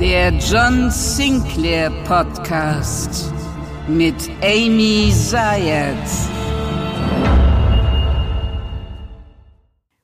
[0.00, 3.32] Der John Sinclair Podcast
[3.88, 5.96] mit Amy Zayat.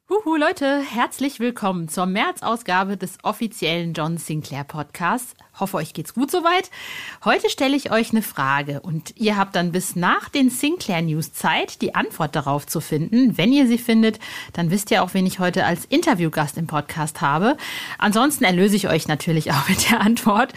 [0.08, 5.36] Huhu Leute, herzlich willkommen zur März-Ausgabe des offiziellen John Sinclair Podcasts.
[5.58, 6.70] Hoffe, euch geht's gut soweit.
[7.24, 11.32] Heute stelle ich euch eine Frage und ihr habt dann bis nach den Sinclair News
[11.32, 13.38] Zeit, die Antwort darauf zu finden.
[13.38, 14.18] Wenn ihr sie findet,
[14.52, 17.56] dann wisst ihr auch, wen ich heute als Interviewgast im Podcast habe.
[17.98, 20.52] Ansonsten erlöse ich euch natürlich auch mit der Antwort.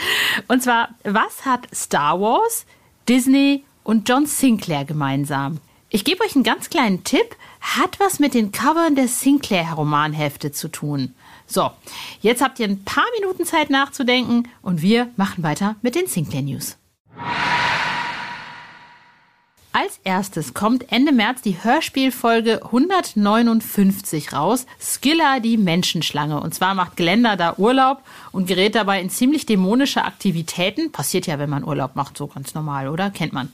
[0.48, 2.66] Und zwar, was hat Star Wars,
[3.08, 5.60] Disney und John Sinclair gemeinsam?
[5.90, 7.36] Ich gebe euch einen ganz kleinen Tipp
[7.76, 11.14] hat was mit den Covern der Sinclair-Romanhefte zu tun.
[11.48, 11.72] So,
[12.22, 16.42] jetzt habt ihr ein paar Minuten Zeit nachzudenken und wir machen weiter mit den Sinclair
[16.42, 16.78] News.
[19.80, 26.42] Als erstes kommt Ende März die Hörspielfolge 159 raus, Skilla die Menschenschlange.
[26.42, 30.92] Und zwar macht Glenda da Urlaub und gerät dabei in ziemlich dämonische Aktivitäten.
[30.92, 33.12] Passiert ja, wenn man Urlaub macht, so ganz normal, oder?
[33.12, 33.54] Kennt man.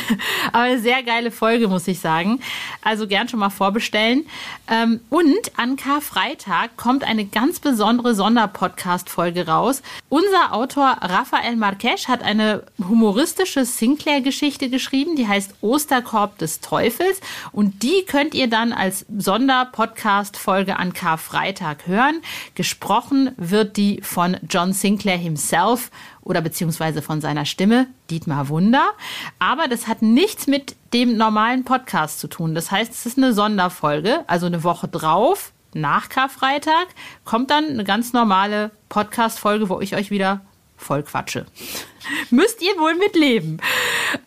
[0.52, 2.38] Aber sehr geile Folge, muss ich sagen.
[2.82, 4.26] Also gern schon mal vorbestellen.
[4.70, 9.82] Ähm, und an Karfreitag kommt eine ganz besondere Sonderpodcast-Folge raus.
[10.08, 17.20] Unser Autor Rafael Marquez hat eine humoristische Sinclair-Geschichte geschrieben, die heißt Osterkorb des Teufels.
[17.50, 22.20] Und die könnt ihr dann als Sonderpodcast-Folge an Karfreitag hören.
[22.54, 28.90] Gesprochen wird die von John Sinclair himself oder beziehungsweise von seiner Stimme, Dietmar Wunder.
[29.38, 32.54] Aber das hat nichts mit dem normalen Podcast zu tun.
[32.54, 36.86] Das heißt, es ist eine Sonderfolge, also eine Woche drauf, nach Karfreitag,
[37.24, 40.42] kommt dann eine ganz normale Podcast-Folge, wo ich euch wieder
[40.76, 41.46] voll quatsche.
[42.30, 43.60] Müsst ihr wohl mitleben.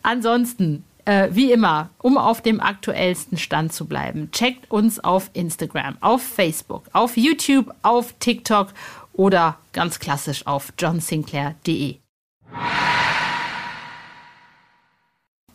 [0.02, 5.96] Ansonsten äh, wie immer, um auf dem aktuellsten Stand zu bleiben, checkt uns auf Instagram,
[6.02, 8.68] auf Facebook, auf YouTube, auf TikTok
[9.14, 11.96] oder ganz klassisch auf johnsinclair.de.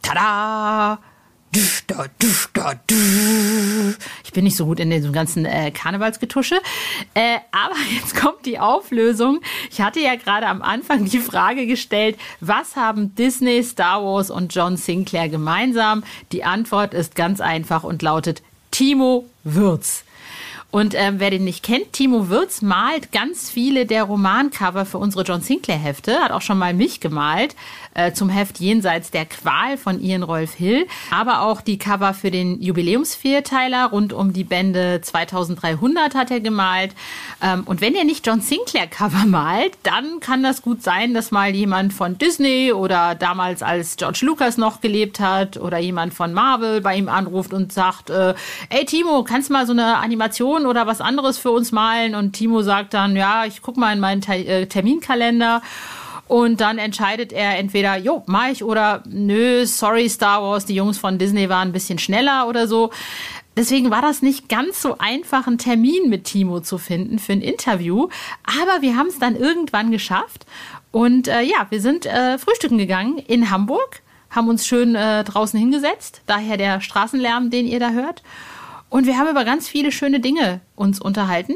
[0.01, 0.99] Tada!
[4.23, 6.55] Ich bin nicht so gut in diesem ganzen äh, Karnevalsgetusche.
[7.13, 9.41] Äh, aber jetzt kommt die Auflösung.
[9.71, 14.53] Ich hatte ja gerade am Anfang die Frage gestellt, was haben Disney, Star Wars und
[14.53, 16.03] John Sinclair gemeinsam?
[16.31, 18.41] Die Antwort ist ganz einfach und lautet
[18.71, 20.03] Timo Würz.
[20.73, 25.23] Und ähm, wer den nicht kennt, Timo Würz malt ganz viele der Romancover für unsere
[25.23, 27.55] John Sinclair Hefte, hat auch schon mal mich gemalt
[27.93, 32.31] äh, zum Heft Jenseits der Qual von Ian Rolf Hill, aber auch die Cover für
[32.31, 36.95] den Jubiläumsvierteiler rund um die Bände 2300 hat er gemalt.
[37.39, 41.29] Ähm, und wenn er nicht John Sinclair Cover malt, dann kann das gut sein, dass
[41.29, 46.33] mal jemand von Disney oder damals als George Lucas noch gelebt hat oder jemand von
[46.33, 48.33] Marvel bei ihm anruft und sagt, äh,
[48.69, 52.15] ey Timo, kannst du mal so eine Animation Illustrationen oder was anderes für uns malen.
[52.15, 55.61] Und Timo sagt dann, ja, ich gucke mal in meinen äh, Terminkalender.
[56.27, 60.97] Und dann entscheidet er entweder, jo, mach ich oder nö, sorry Star Wars, die Jungs
[60.97, 62.91] von Disney waren ein bisschen schneller oder so.
[63.55, 67.41] Deswegen war das nicht ganz so einfach, einen Termin mit Timo zu finden für ein
[67.41, 68.07] Interview.
[68.43, 70.45] Aber wir haben es dann irgendwann geschafft.
[70.91, 74.01] Und äh, ja, wir sind äh, frühstücken gegangen in Hamburg,
[74.31, 76.21] haben uns schön äh, draußen hingesetzt.
[76.25, 78.23] Daher der Straßenlärm, den ihr da hört.
[78.93, 81.55] Und wir haben über ganz viele schöne Dinge uns unterhalten.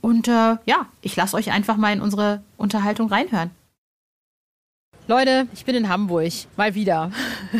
[0.00, 3.52] Und äh, ja, ich lasse euch einfach mal in unsere Unterhaltung reinhören.
[5.06, 7.12] Leute, ich bin in Hamburg, mal wieder.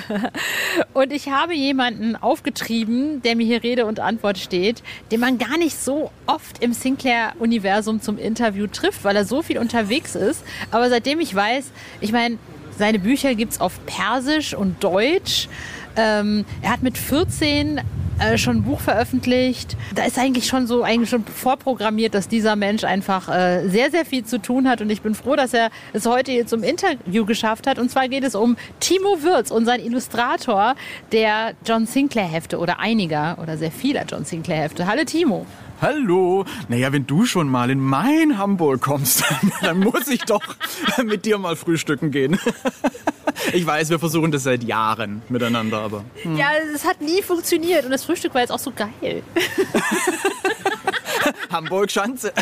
[0.92, 5.56] und ich habe jemanden aufgetrieben, der mir hier Rede und Antwort steht, den man gar
[5.56, 10.42] nicht so oft im Sinclair-Universum zum Interview trifft, weil er so viel unterwegs ist.
[10.72, 11.70] Aber seitdem ich weiß,
[12.00, 12.38] ich meine,
[12.76, 15.48] seine Bücher gibt es auf Persisch und Deutsch.
[15.94, 17.82] Ähm, er hat mit 14
[18.18, 19.76] äh, schon ein Buch veröffentlicht.
[19.94, 24.04] Da ist eigentlich schon so eigentlich schon vorprogrammiert, dass dieser Mensch einfach äh, sehr, sehr
[24.04, 24.80] viel zu tun hat.
[24.80, 27.78] Und ich bin froh, dass er es heute hier zum Interview geschafft hat.
[27.78, 30.74] Und zwar geht es um Timo Würz, unseren Illustrator
[31.12, 34.86] der John Sinclair Hefte oder einiger oder sehr vieler John Sinclair Hefte.
[34.86, 35.46] Hallo Timo.
[35.80, 36.44] Hallo.
[36.68, 39.24] Naja, wenn du schon mal in mein Hamburg kommst,
[39.60, 40.42] dann muss ich doch
[41.04, 42.38] mit dir mal frühstücken gehen.
[43.52, 46.04] Ich weiß, wir versuchen das seit Jahren miteinander, aber.
[46.22, 46.36] Hm.
[46.36, 49.22] Ja, es hat nie funktioniert und das Frühstück war jetzt auch so geil.
[51.52, 52.32] Hamburg-Schanze.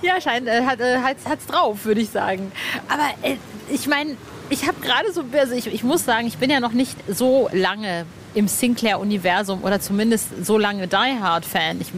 [0.00, 2.50] Ja, scheint, äh, hat, äh, hat's, hat's drauf, würde ich sagen.
[2.88, 3.36] Aber äh,
[3.68, 4.16] ich meine,
[4.48, 7.50] ich habe gerade so, also ich, ich muss sagen, ich bin ja noch nicht so
[7.52, 11.80] lange im Sinclair-Universum oder zumindest so lange Die Hard-Fan.
[11.80, 11.88] Ich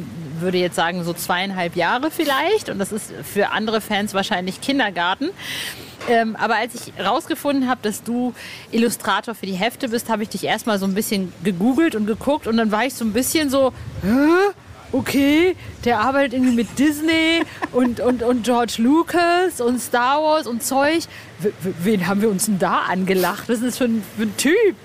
[0.41, 2.69] würde jetzt sagen, so zweieinhalb Jahre vielleicht.
[2.69, 5.31] Und das ist für andere Fans wahrscheinlich Kindergarten.
[6.09, 8.33] Ähm, aber als ich rausgefunden habe, dass du
[8.71, 12.47] Illustrator für die Hefte bist, habe ich dich erstmal so ein bisschen gegoogelt und geguckt
[12.47, 13.73] und dann war ich so ein bisschen so,
[14.03, 14.55] Hä?
[14.93, 17.43] okay, der arbeitet irgendwie mit Disney
[17.73, 21.05] und, und, und George Lucas und Star Wars und Zeug.
[21.41, 21.51] W
[21.83, 23.49] wen haben wir uns denn da angelacht?
[23.49, 24.77] Was ist das für ein, für ein Typ?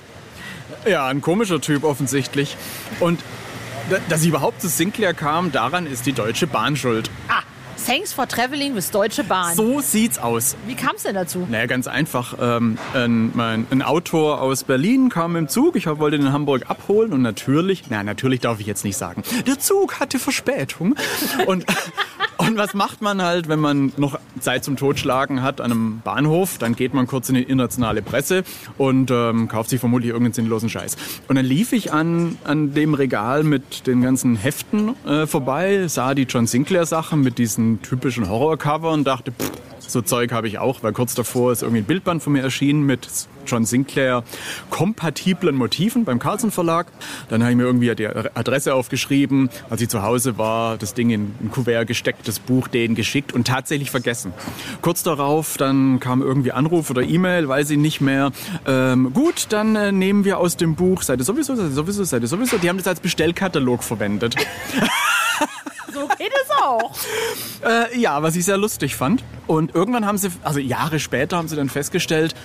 [0.85, 2.57] Ja, ein komischer Typ offensichtlich.
[2.99, 3.19] Und
[4.09, 7.09] dass ich überhaupt zu Sinclair kam, daran ist die Deutsche Bahn schuld.
[7.27, 7.41] Ah,
[7.85, 9.53] Thanks for Traveling with Deutsche Bahn.
[9.55, 10.55] So sieht's aus.
[10.65, 11.45] Wie kam es denn dazu?
[11.47, 12.35] Naja, ganz einfach.
[12.41, 15.75] Ähm, ein, mein, ein Autor aus Berlin kam im Zug.
[15.75, 19.21] Ich wollte ihn in Hamburg abholen und natürlich, na natürlich darf ich jetzt nicht sagen,
[19.45, 20.95] der Zug hatte Verspätung.
[21.45, 21.65] Und
[22.47, 26.57] Und was macht man halt, wenn man noch Zeit zum Totschlagen hat an einem Bahnhof?
[26.57, 28.43] Dann geht man kurz in die internationale Presse
[28.77, 30.95] und ähm, kauft sich vermutlich irgendeinen sinnlosen Scheiß.
[31.27, 36.13] Und dann lief ich an, an dem Regal mit den ganzen Heften äh, vorbei, sah
[36.13, 40.59] die John Sinclair Sachen mit diesen typischen Horrorcover und dachte, pff, so Zeug habe ich
[40.59, 43.07] auch, weil kurz davor ist irgendwie ein Bildband von mir erschienen mit
[43.45, 44.23] John Sinclair
[44.69, 46.87] kompatiblen Motiven beim Carlsen Verlag.
[47.29, 49.49] Dann habe ich mir irgendwie die Adresse aufgeschrieben.
[49.69, 53.33] Als ich zu Hause war, das Ding in ein Kuvert gesteckt, das Buch denen geschickt
[53.33, 54.33] und tatsächlich vergessen.
[54.81, 58.31] Kurz darauf, dann kam irgendwie Anruf oder E-Mail, weiß ich nicht mehr.
[58.65, 62.57] Ähm, gut, dann äh, nehmen wir aus dem Buch Seite sowieso, Seite sowieso, Seite sowieso.
[62.57, 64.35] Die haben das als Bestellkatalog verwendet.
[65.93, 66.91] so geht es auch.
[67.63, 69.23] Äh, ja, was ich sehr lustig fand.
[69.47, 72.35] Und irgendwann haben sie, also Jahre später haben sie dann festgestellt,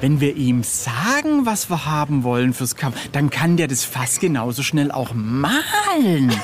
[0.00, 4.20] wenn wir ihm sagen, was wir haben wollen fürs Cover, dann kann der das fast
[4.20, 6.32] genauso schnell auch malen.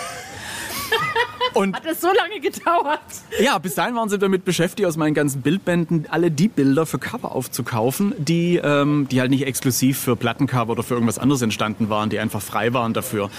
[1.54, 3.00] Und Hat das so lange gedauert?
[3.40, 6.98] Ja, bis dahin waren sie damit beschäftigt, aus meinen ganzen Bildbänden alle die Bilder für
[6.98, 11.88] Cover aufzukaufen, die, ähm, die halt nicht exklusiv für Plattencover oder für irgendwas anderes entstanden
[11.90, 13.30] waren, die einfach frei waren dafür.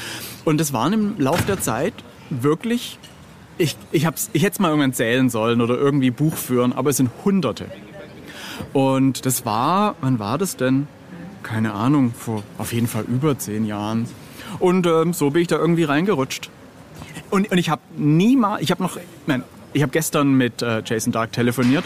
[0.45, 1.93] Und das waren im Laufe der Zeit
[2.29, 2.99] wirklich,
[3.57, 6.91] ich, ich, hab's, ich hätte es mal irgendwann zählen sollen oder irgendwie Buch führen, aber
[6.91, 7.65] es sind Hunderte.
[8.73, 10.87] Und das war, wann war das denn?
[11.43, 14.07] Keine Ahnung, vor auf jeden Fall über zehn Jahren.
[14.59, 16.49] Und ähm, so bin ich da irgendwie reingerutscht.
[17.29, 18.97] Und, und ich habe niemals, ich habe noch,
[19.27, 19.43] nein,
[19.73, 21.83] ich habe gestern mit äh, Jason Dark telefoniert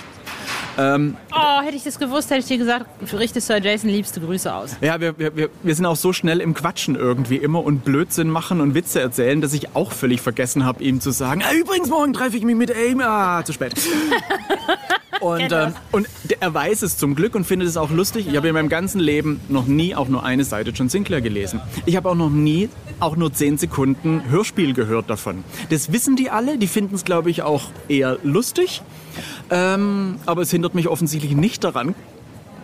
[0.79, 4.53] ähm, oh, hätte ich das gewusst, hätte ich dir gesagt, richte Sir Jason liebste Grüße
[4.53, 4.77] aus.
[4.79, 8.61] Ja, wir, wir, wir sind auch so schnell im Quatschen irgendwie immer und Blödsinn machen
[8.61, 12.13] und Witze erzählen, dass ich auch völlig vergessen habe, ihm zu sagen, ah, übrigens, morgen
[12.13, 13.03] treffe ich mich mit Amy.
[13.03, 13.73] Ah, zu spät.
[15.19, 16.07] und, ähm, und
[16.39, 18.27] er weiß es zum Glück und findet es auch lustig.
[18.27, 21.61] Ich habe in meinem ganzen Leben noch nie auch nur eine Seite John Sinclair gelesen.
[21.85, 22.69] Ich habe auch noch nie
[22.99, 25.43] auch nur zehn Sekunden Hörspiel gehört davon.
[25.69, 28.81] Das wissen die alle, die finden es, glaube ich, auch eher lustig.
[29.49, 31.95] Ähm, aber es hindert mich offensichtlich nicht daran,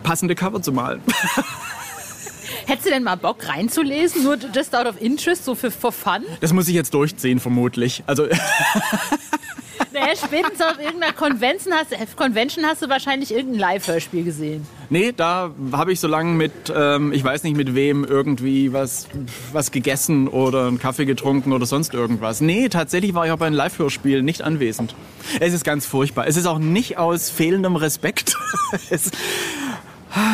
[0.02, 1.00] passende Cover zu malen.
[2.66, 4.24] Hättest du denn mal Bock reinzulesen?
[4.24, 6.24] Nur just out of interest, so für for fun?
[6.40, 8.02] Das muss ich jetzt durchziehen, vermutlich.
[8.06, 8.26] Also.
[9.92, 14.66] Naja, spätestens auf irgendeiner Convention hast, Convention hast du wahrscheinlich irgendein Live-Hörspiel gesehen.
[14.90, 19.08] Nee, da habe ich so lange mit, ähm, ich weiß nicht mit wem, irgendwie was,
[19.52, 22.40] was gegessen oder einen Kaffee getrunken oder sonst irgendwas.
[22.40, 24.94] Nee, tatsächlich war ich auch bei einem Live-Hörspiel nicht anwesend.
[25.40, 26.26] Es ist ganz furchtbar.
[26.26, 28.36] Es ist auch nicht aus fehlendem Respekt.
[28.90, 29.10] es,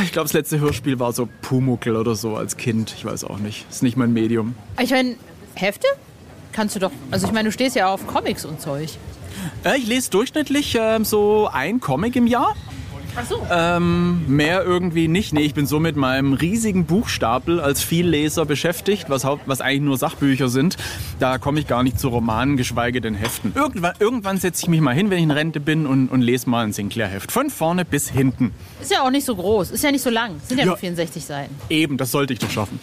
[0.05, 2.95] ich glaube, das letzte Hörspiel war so Pumuckel oder so als Kind.
[2.97, 3.67] Ich weiß auch nicht.
[3.71, 4.55] Ist nicht mein Medium.
[4.81, 5.17] Ich meine,
[5.55, 5.87] Hefte?
[6.53, 6.91] Kannst du doch.
[7.11, 8.91] Also ich meine, du stehst ja auf Comics und Zeug.
[9.65, 12.55] Äh, ich lese durchschnittlich äh, so ein Comic im Jahr.
[13.15, 13.47] Ach so.
[13.51, 15.35] Ähm, mehr irgendwie nicht.
[15.35, 19.99] Nee, ich bin so mit meinem riesigen Buchstapel als Vielleser beschäftigt, was, was eigentlich nur
[19.99, 20.77] Sachbücher sind.
[21.19, 23.53] Da komme ich gar nicht zu Romanen, geschweige denn Heften.
[23.55, 26.49] Irgendwann, irgendwann setze ich mich mal hin, wenn ich in Rente bin und, und lese
[26.49, 27.31] mal ein Sinclair-Heft.
[27.31, 28.53] Von vorne bis hinten.
[28.81, 30.41] Ist ja auch nicht so groß, ist ja nicht so lang.
[30.47, 31.55] Sind ja, ja nur 64 Seiten.
[31.69, 32.81] Eben, das sollte ich doch schaffen.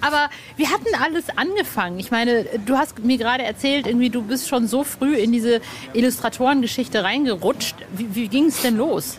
[0.00, 1.98] Aber wir hatten alles angefangen.
[1.98, 5.60] Ich meine, du hast mir gerade erzählt, irgendwie du bist schon so früh in diese
[5.92, 7.76] Illustratorengeschichte reingerutscht.
[7.96, 9.18] Wie, wie ging es denn los?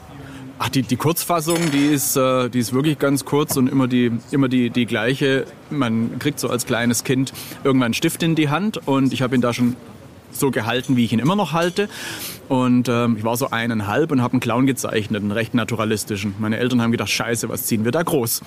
[0.58, 4.12] Ach, die, die Kurzfassung, die ist, äh, die ist wirklich ganz kurz und immer die,
[4.32, 5.46] immer die, die gleiche.
[5.70, 7.34] Man kriegt so als kleines Kind
[7.66, 9.76] irgendwann einen Stift in die Hand und ich habe ihn da schon
[10.32, 11.90] so gehalten, wie ich ihn immer noch halte.
[12.48, 16.36] Und ähm, ich war so eineinhalb und habe einen Clown gezeichnet, einen recht naturalistischen.
[16.40, 18.42] Meine Eltern haben gedacht, scheiße, was ziehen wir da groß?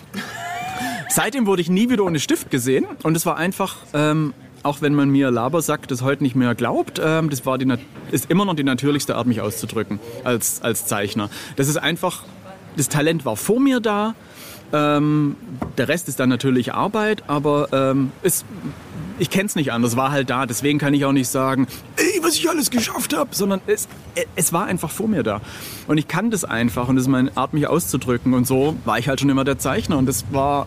[1.09, 4.95] Seitdem wurde ich nie wieder ohne Stift gesehen und es war einfach, ähm, auch wenn
[4.95, 7.73] man mir Labersack das heute nicht mehr glaubt, ähm, das war die,
[8.11, 11.31] ist immer noch die natürlichste Art, mich auszudrücken als, als Zeichner.
[11.57, 12.25] Das ist einfach,
[12.77, 14.15] das Talent war vor mir da,
[14.73, 15.37] ähm,
[15.79, 18.45] der Rest ist dann natürlich Arbeit, aber ähm, es
[19.19, 20.47] ich kenne es nicht anders, war halt da.
[20.47, 23.89] Deswegen kann ich auch nicht sagen, ey, was ich alles geschafft habe, sondern es,
[24.37, 25.41] es war einfach vor mir da.
[25.87, 28.35] Und ich kann das einfach und das ist meine Art, mich auszudrücken.
[28.35, 29.99] Und so war ich halt schon immer der Zeichner.
[29.99, 30.67] Und das war,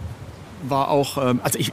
[0.64, 1.72] war auch, ähm, also ich,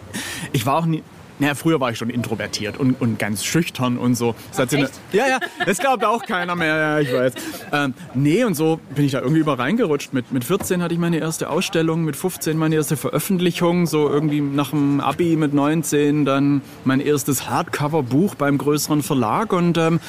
[0.52, 1.02] ich war auch nie,
[1.38, 4.34] naja, früher war ich schon introvertiert und, und ganz schüchtern und so.
[4.50, 7.32] Das hat eine, ja, ja, es gab auch keiner mehr, ja, ich weiß.
[7.72, 10.12] Ähm, nee, und so bin ich da irgendwie über reingerutscht.
[10.12, 14.40] Mit, mit 14 hatte ich meine erste Ausstellung, mit 15 meine erste Veröffentlichung, so irgendwie
[14.40, 20.00] nach dem Abi mit 19 dann mein erstes Hardcover-Buch beim größeren Verlag und ähm,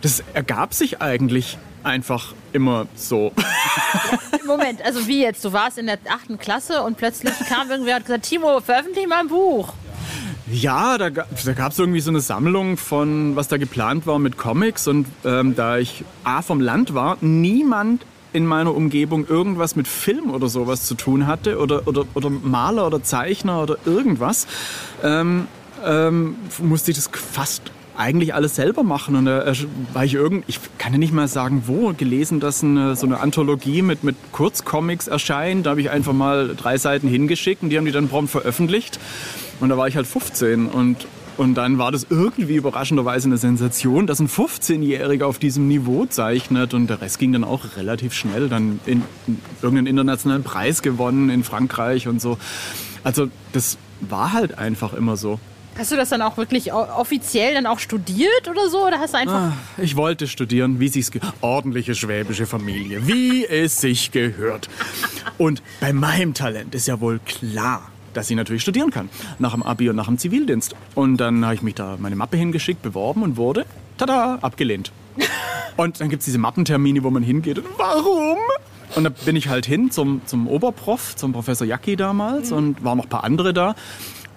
[0.00, 3.32] das ergab sich eigentlich einfach immer so.
[4.46, 5.44] Moment, also wie jetzt?
[5.44, 9.08] Du warst in der achten Klasse und plötzlich kam irgendwer und hat gesagt, Timo, veröffentliche
[9.08, 9.72] mal ein Buch.
[10.50, 14.38] Ja, da, da gab es irgendwie so eine Sammlung von, was da geplant war mit
[14.38, 14.88] Comics.
[14.88, 20.30] Und ähm, da ich A vom Land war, niemand in meiner Umgebung irgendwas mit Film
[20.30, 24.46] oder sowas zu tun hatte oder, oder, oder Maler oder Zeichner oder irgendwas,
[25.02, 25.48] ähm,
[25.84, 27.62] ähm, musste ich das fast
[27.98, 29.16] eigentlich alles selber machen.
[29.16, 29.54] Und da äh,
[29.92, 33.20] war ich irgend, ich kann ja nicht mal sagen, wo, gelesen, dass eine, so eine
[33.20, 35.66] Anthologie mit, mit Kurzcomics erscheint.
[35.66, 38.98] Da habe ich einfach mal drei Seiten hingeschickt und die haben die dann prompt veröffentlicht.
[39.60, 44.08] Und da war ich halt 15 und und dann war das irgendwie überraschenderweise eine Sensation,
[44.08, 46.74] dass ein 15-Jähriger auf diesem Niveau zeichnet.
[46.74, 48.48] Und der Rest ging dann auch relativ schnell.
[48.48, 52.38] Dann in, in irgendeinen internationalen Preis gewonnen in Frankreich und so.
[53.04, 55.38] Also das war halt einfach immer so.
[55.78, 58.84] Hast du das dann auch wirklich offiziell dann auch studiert oder so?
[58.84, 59.52] Oder hast du einfach.
[59.52, 64.68] Ah, ich wollte studieren, wie sich's ordentliche schwäbische Familie, wie es sich gehört.
[65.38, 69.08] Und bei meinem Talent ist ja wohl klar, dass ich natürlich studieren kann.
[69.38, 70.74] Nach dem Abi und nach dem Zivildienst.
[70.96, 73.64] Und dann habe ich mich da meine Mappe hingeschickt, beworben und wurde,
[73.98, 74.90] tada, abgelehnt.
[75.76, 77.58] Und dann gibt es diese Mappentermine, wo man hingeht.
[77.58, 78.38] Und warum?
[78.96, 82.56] Und da bin ich halt hin zum, zum Oberprof, zum Professor Jacki damals mhm.
[82.56, 83.76] und waren noch ein paar andere da.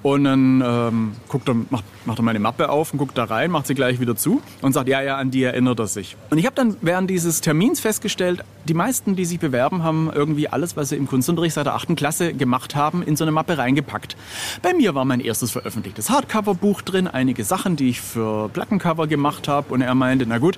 [0.03, 3.51] Und dann ähm, guckt er, macht, macht er meine Mappe auf und guckt da rein,
[3.51, 6.15] macht sie gleich wieder zu und sagt, ja, ja, an die erinnert er sich.
[6.31, 10.47] Und ich habe dann während dieses Termins festgestellt, die meisten, die sich bewerben, haben irgendwie
[10.47, 13.59] alles, was sie im Kunstunterricht seit der achten Klasse gemacht haben, in so eine Mappe
[13.59, 14.17] reingepackt.
[14.63, 19.47] Bei mir war mein erstes veröffentlichtes Hardcover-Buch drin, einige Sachen, die ich für Plattencover gemacht
[19.47, 19.71] habe.
[19.71, 20.57] Und er meinte, na gut,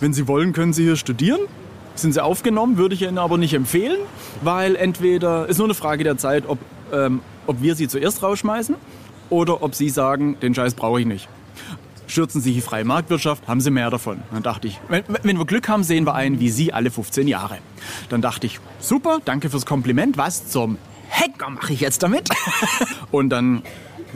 [0.00, 1.40] wenn Sie wollen, können Sie hier studieren
[1.98, 3.96] sind sie aufgenommen, würde ich Ihnen aber nicht empfehlen,
[4.42, 6.58] weil entweder, ist nur eine Frage der Zeit, ob
[6.92, 8.76] ähm, ob wir sie zuerst rausschmeißen
[9.30, 11.28] oder ob sie sagen, den Scheiß brauche ich nicht.
[12.08, 14.22] Schürzen Sie die freie Marktwirtschaft, haben Sie mehr davon.
[14.32, 17.26] Dann dachte ich, wenn, wenn wir Glück haben, sehen wir einen wie Sie alle 15
[17.26, 17.58] Jahre.
[18.08, 20.78] Dann dachte ich, super, danke fürs Kompliment, was zum
[21.10, 22.28] Hacker mache ich jetzt damit?
[23.10, 23.62] Und dann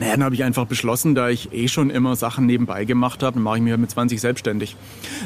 [0.01, 3.35] naja, dann habe ich einfach beschlossen, da ich eh schon immer Sachen nebenbei gemacht habe,
[3.35, 4.75] dann mache ich mich mit 20 selbstständig.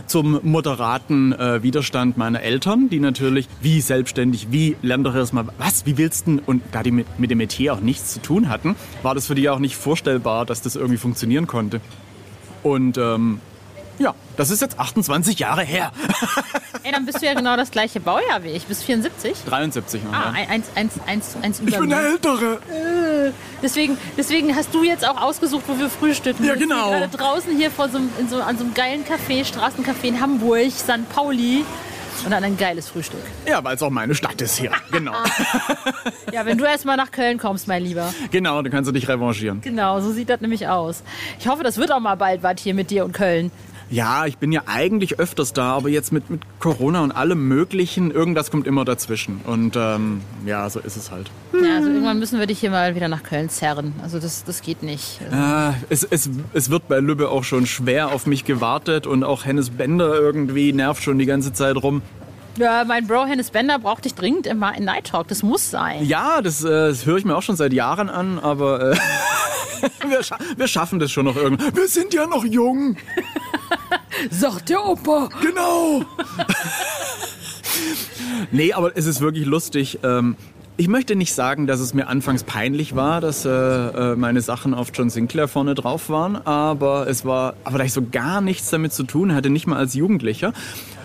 [0.06, 5.86] Zum moderaten äh, Widerstand meiner Eltern, die natürlich, wie selbstständig, wie lern doch erstmal, was,
[5.86, 8.76] wie willst du, und da die mit, mit dem Metier auch nichts zu tun hatten,
[9.02, 11.80] war das für die auch nicht vorstellbar, dass das irgendwie funktionieren konnte.
[12.62, 13.40] Und ähm,
[14.00, 15.92] ja, das ist jetzt 28 Jahre her.
[16.84, 18.66] Ey, dann bist du ja genau das gleiche Baujahr wie ich.
[18.66, 19.34] Bist 74?
[19.48, 20.02] 73.
[20.12, 20.48] Ah, ja.
[20.50, 22.60] eins, eins, eins, eins über Ich bin der Ältere.
[22.70, 23.32] Äh,
[23.64, 26.44] deswegen, deswegen hast du jetzt auch ausgesucht, wo wir frühstücken.
[26.44, 26.92] Ja, genau.
[26.92, 30.72] Gerade draußen hier vor so, in so, an so einem geilen Café, Straßencafé in Hamburg,
[30.72, 31.10] St.
[31.10, 31.66] Pauli.
[32.24, 33.20] Und dann ein geiles Frühstück.
[33.46, 34.72] Ja, weil es auch meine Stadt ist hier.
[34.92, 35.12] Genau.
[36.32, 38.14] ja, wenn du erstmal nach Köln kommst, mein Lieber.
[38.32, 39.60] Genau, dann kannst du dich revanchieren.
[39.60, 41.04] Genau, so sieht das nämlich aus.
[41.40, 43.52] Ich hoffe, das wird auch mal bald was hier mit dir und Köln.
[43.90, 48.12] Ja, ich bin ja eigentlich öfters da, aber jetzt mit, mit Corona und allem Möglichen,
[48.12, 49.42] irgendwas kommt immer dazwischen.
[49.46, 51.30] Und ähm, ja, so ist es halt.
[51.54, 53.94] Ja, also irgendwann müssen wir dich hier mal wieder nach Köln zerren.
[54.02, 55.20] Also das, das geht nicht.
[55.32, 59.24] Also äh, es, es, es wird bei Lübbe auch schon schwer auf mich gewartet und
[59.24, 62.02] auch Hennes Bender irgendwie nervt schon die ganze Zeit rum.
[62.58, 65.28] Ja, mein Bro Hennes Bender braucht dich dringend immer in Night Talk.
[65.28, 66.06] Das muss sein.
[66.06, 68.98] Ja, das, äh, das höre ich mir auch schon seit Jahren an, aber äh,
[70.10, 71.76] wir, scha wir schaffen das schon noch irgendwie.
[71.76, 72.96] Wir sind ja noch jung.
[74.30, 75.30] Sagt der Opa.
[75.42, 76.04] Genau.
[78.52, 80.00] nee, aber es ist wirklich lustig.
[80.04, 80.36] Ähm,
[80.78, 84.74] ich möchte nicht sagen, dass es mir anfangs peinlich war, dass äh, äh, meine Sachen
[84.74, 88.70] auf John Sinclair vorne drauf waren, aber es war, aber da ich so gar nichts
[88.72, 90.52] damit zu tun hatte, nicht mal als Jugendlicher,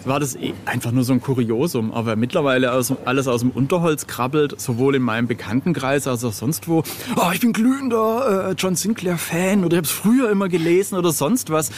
[0.05, 1.93] war das eh einfach nur so ein Kuriosum.
[1.93, 6.67] Aber mittlerweile aus, alles aus dem Unterholz krabbelt, sowohl in meinem Bekanntenkreis als auch sonst
[6.67, 6.83] wo.
[7.17, 11.13] Oh, ich bin glühender äh, John Sinclair-Fan oder ich habe es früher immer gelesen oder
[11.13, 11.71] sonst was.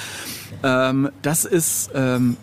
[0.63, 2.37] Ähm, das ist ähm,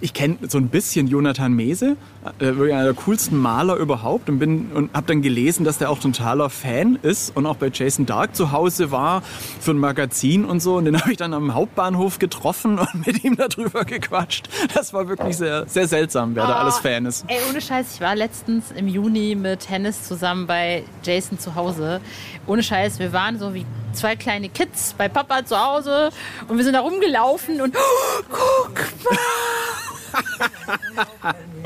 [0.00, 1.96] ich kenne so ein bisschen Jonathan Mese,
[2.38, 5.90] äh, wirklich einer der coolsten Maler überhaupt und bin und habe dann gelesen, dass der
[5.90, 9.22] auch totaler Fan ist und auch bei Jason Dark zu Hause war
[9.60, 13.24] für ein Magazin und so und den habe ich dann am Hauptbahnhof getroffen und mit
[13.24, 14.48] ihm darüber gequatscht.
[14.74, 17.24] Das war wirklich sehr sehr seltsam, wer da Oh, alles Fan ist.
[17.28, 22.00] Ey, ohne Scheiß, ich war letztens im Juni mit Hennis zusammen bei Jason zu Hause.
[22.46, 26.10] Ohne Scheiß, wir waren so wie zwei kleine Kids bei Papa zu Hause
[26.48, 28.74] und wir sind da rumgelaufen und oh, guck
[29.04, 29.18] mal.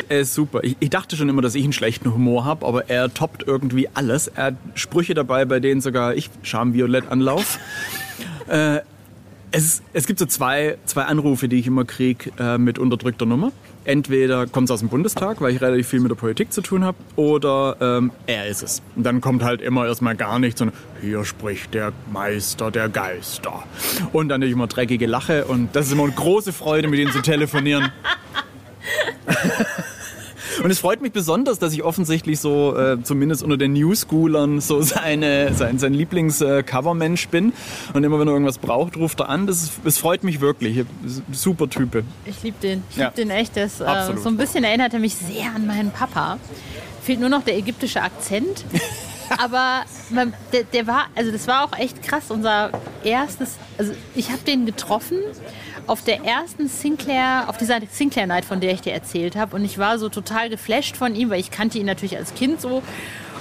[0.08, 0.64] Er ist super.
[0.64, 3.88] Ich, ich dachte schon immer, dass ich einen schlechten Humor habe, aber er toppt irgendwie
[3.94, 4.26] alles.
[4.28, 7.58] Er hat Sprüche dabei, bei denen sogar ich Schamviolett anlauf.
[8.48, 8.80] äh,
[9.52, 13.52] es, es gibt so zwei, zwei Anrufe, die ich immer kriege äh, mit unterdrückter Nummer.
[13.84, 16.84] Entweder kommt es aus dem Bundestag, weil ich relativ viel mit der Politik zu tun
[16.84, 18.82] habe, oder ähm, er ist es.
[18.94, 23.64] Und dann kommt halt immer erstmal gar nichts, sondern hier spricht der Meister der Geister.
[24.12, 27.22] Und dann immer dreckige Lache und das ist immer eine große Freude, mit ihnen zu
[27.22, 27.90] telefonieren.
[30.62, 34.82] Und es freut mich besonders, dass ich offensichtlich so, äh, zumindest unter den New-Schoolern, so
[34.82, 37.52] seine, sein, sein Lieblings-Covermensch bin.
[37.94, 39.46] Und immer wenn er irgendwas braucht, ruft er an.
[39.46, 40.84] Das, ist, das freut mich wirklich.
[41.32, 42.04] Super Type.
[42.26, 42.82] Ich liebe den.
[42.90, 43.06] Ich Ja.
[43.06, 43.56] liebe den echt.
[43.56, 46.38] Das, äh, so ein bisschen erinnert er mich sehr an meinen Papa.
[47.02, 48.64] Fehlt nur noch der ägyptische Akzent.
[49.38, 52.24] Aber man, der, der war, also das war auch echt krass.
[52.30, 52.70] Unser
[53.04, 55.18] erstes, also ich habe den getroffen
[55.90, 59.56] auf der ersten Sinclair, auf dieser Sinclair Night, von der ich dir erzählt habe.
[59.56, 62.60] Und ich war so total geflasht von ihm, weil ich kannte ihn natürlich als Kind
[62.60, 62.84] so.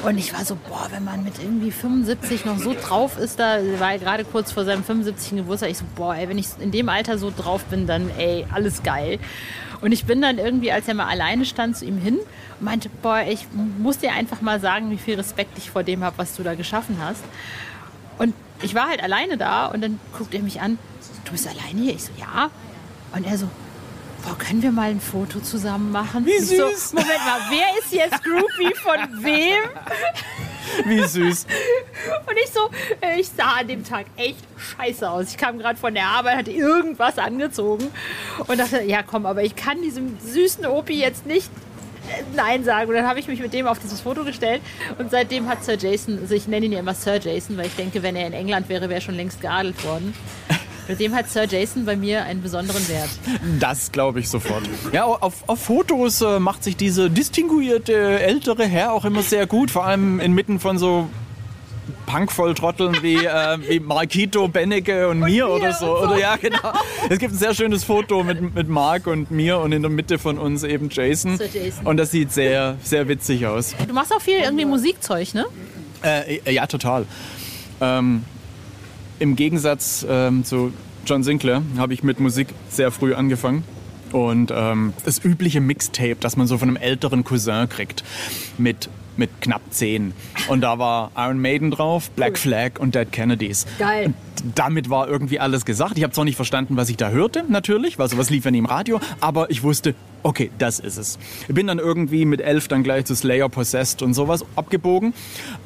[0.03, 3.60] Und ich war so, boah, wenn man mit irgendwie 75 noch so drauf ist, da
[3.77, 5.38] war er gerade kurz vor seinem 75.
[5.38, 8.48] Geburtstag, ich so, boah, ey, wenn ich in dem Alter so drauf bin, dann, ey,
[8.51, 9.20] alles geil.
[9.82, 12.89] Und ich bin dann irgendwie, als er mal alleine stand, zu ihm hin und meinte,
[13.03, 13.46] boah, ich
[13.77, 16.56] muss dir einfach mal sagen, wie viel Respekt ich vor dem habe, was du da
[16.56, 17.24] geschaffen hast.
[18.18, 20.79] Und ich war halt alleine da und dann guckt er mich an,
[21.29, 21.93] du bist alleine hier?
[21.93, 22.50] Ich so, ja.
[23.15, 23.48] Und er so,
[24.24, 26.25] boah, können wir mal ein Foto zusammen machen?
[26.25, 26.93] Wie Ich so, süß.
[26.93, 29.63] Moment mal, wer ist jetzt Groupie von wem?
[30.86, 31.48] Wie süß.
[32.27, 32.69] Und ich so,
[33.01, 35.29] äh, ich sah an dem Tag echt scheiße aus.
[35.29, 37.88] Ich kam gerade von der Arbeit, hatte irgendwas angezogen
[38.48, 41.50] und dachte, ja komm, aber ich kann diesem süßen Opi jetzt nicht
[42.09, 42.89] äh, Nein sagen.
[42.89, 44.62] Und dann habe ich mich mit dem auf dieses Foto gestellt
[45.00, 47.75] und seitdem hat Sir Jason, also ich nenne ihn ja immer Sir Jason, weil ich
[47.75, 50.13] denke, wenn er in England wäre, wäre er schon längst geadelt worden.
[50.89, 53.10] Mit dem hat Sir Jason bei mir einen besonderen Wert.
[53.60, 54.63] Das glaube ich sofort.
[54.91, 59.70] Ja, auf, auf Fotos äh, macht sich diese distinguierte ältere Herr auch immer sehr gut,
[59.70, 61.07] vor allem inmitten von so
[62.07, 65.94] Punkvolltrotteln wie, äh, wie Marquito, Bennecke und, mir oder so.
[65.94, 66.07] und so.
[66.07, 66.74] Oder ja, genau.
[67.07, 70.18] Es gibt ein sehr schönes Foto mit, mit Mark und mir und in der Mitte
[70.18, 71.37] von uns eben Jason.
[71.37, 71.85] Sir Jason.
[71.85, 73.75] Und das sieht sehr, sehr witzig aus.
[73.87, 75.46] Du machst auch viel irgendwie Musikzeug, ne?
[76.03, 77.05] Äh, äh, ja, total.
[77.79, 78.24] Ähm,
[79.20, 80.74] Im Gegensatz ähm, zu
[81.09, 83.63] John Sinclair habe ich mit Musik sehr früh angefangen.
[84.11, 88.03] Und ähm, das übliche Mixtape, das man so von einem älteren Cousin kriegt,
[88.59, 90.13] mit, mit knapp zehn.
[90.50, 93.65] Und da war Iron Maiden drauf, Black Flag und Dead Kennedys.
[93.79, 94.05] Geil.
[94.05, 94.15] Und
[94.53, 95.98] damit war irgendwie alles gesagt.
[95.98, 98.59] Ich habe zwar nicht verstanden, was ich da hörte, natürlich, weil sowas lief ja nie
[98.59, 101.20] im Radio, aber ich wusste, okay, das ist es.
[101.48, 105.14] Ich bin dann irgendwie mit elf dann gleich zu Slayer, Possessed und sowas abgebogen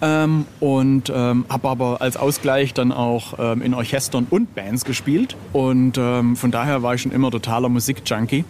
[0.01, 5.35] ähm, und ähm, habe aber als Ausgleich dann auch ähm, in Orchestern und Bands gespielt
[5.53, 8.45] und ähm, von daher war ich schon immer totaler Musikjunkie.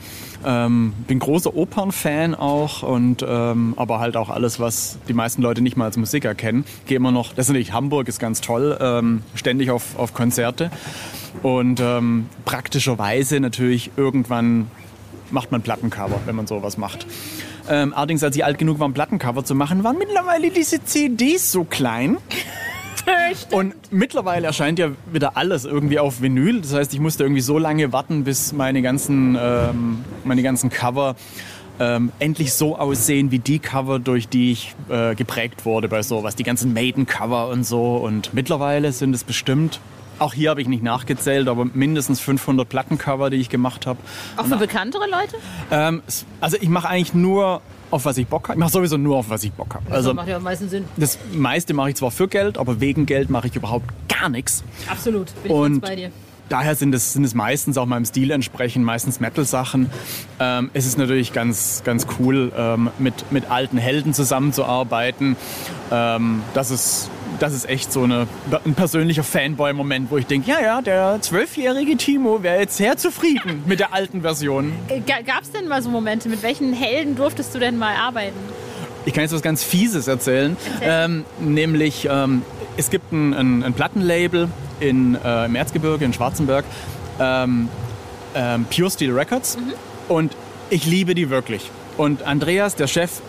[0.46, 5.62] Ähm, bin großer Opernfan auch und ähm, aber halt auch alles, was die meisten Leute
[5.62, 6.66] nicht mal als Musik erkennen.
[6.86, 10.70] Gehe immer noch, das ist natürlich Hamburg, ist ganz toll, ständig auf, auf Konzerte
[11.44, 11.82] und
[12.46, 14.68] praktischerweise natürlich irgendwann
[15.34, 17.06] macht man Plattencover, wenn man sowas macht.
[17.70, 21.52] Ähm, allerdings, als ich alt genug war, um Plattencover zu machen, waren mittlerweile diese CDs
[21.52, 22.18] so klein.
[23.52, 26.62] Und mittlerweile erscheint ja wieder alles irgendwie auf Vinyl.
[26.62, 31.16] Das heißt, ich musste irgendwie so lange warten, bis meine ganzen, ähm, meine ganzen Cover
[31.80, 36.36] ähm, endlich so aussehen wie die Cover, durch die ich äh, geprägt wurde bei sowas.
[36.36, 37.98] Die ganzen Maiden-Cover und so.
[37.98, 39.80] Und mittlerweile sind es bestimmt,
[40.20, 44.00] auch hier habe ich nicht nachgezählt, aber mindestens 500 Plattencover, die ich gemacht habe.
[44.38, 45.38] Auch für bekanntere Leute?
[45.72, 46.02] Ähm,
[46.42, 48.58] also ich mache eigentlich nur auf was ich Bock habe.
[48.58, 49.86] Ich mache sowieso nur auf was ich Bock habe.
[49.88, 50.86] Also Also macht ja am meisten Sinn.
[50.98, 54.64] das meiste mache ich zwar für Geld, aber wegen Geld mache ich überhaupt gar nichts.
[54.90, 55.28] Absolut.
[55.44, 56.12] Bin ich Und ganz bei dir.
[56.50, 59.92] daher sind es, sind es meistens auch meinem Stil entsprechend, meistens Metal-Sachen.
[60.40, 65.36] Ähm, es ist natürlich ganz, ganz cool, ähm, mit, mit alten Helden zusammenzuarbeiten.
[65.92, 68.28] Ähm, das, ist, das ist echt so eine,
[68.66, 73.64] ein persönlicher Fanboy-Moment, wo ich denke, ja, ja, der zwölfjährige Timo wäre jetzt sehr zufrieden
[73.66, 74.74] mit der alten Version.
[75.06, 78.38] Gab es denn mal so Momente, mit welchen Helden durftest du denn mal arbeiten?
[79.06, 80.56] Ich kann jetzt was ganz Fieses erzählen.
[80.82, 82.44] Ähm, nämlich, ähm,
[82.78, 84.48] es gibt ein, ein, ein Plattenlabel
[84.80, 86.64] in, äh, im Erzgebirge in Schwarzenberg,
[87.20, 87.68] ähm,
[88.34, 89.58] ähm, Pure Steel Records.
[90.08, 90.36] Und
[90.70, 91.70] Ich liebe die wirklich.
[91.98, 93.22] Und Andreas, der Chef,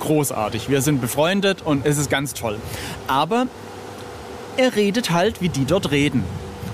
[0.00, 0.68] großartig.
[0.68, 2.58] Wir sind befreundet und es ist ganz toll.
[3.06, 3.46] Aber
[4.56, 6.24] er redet halt, wie die dort reden.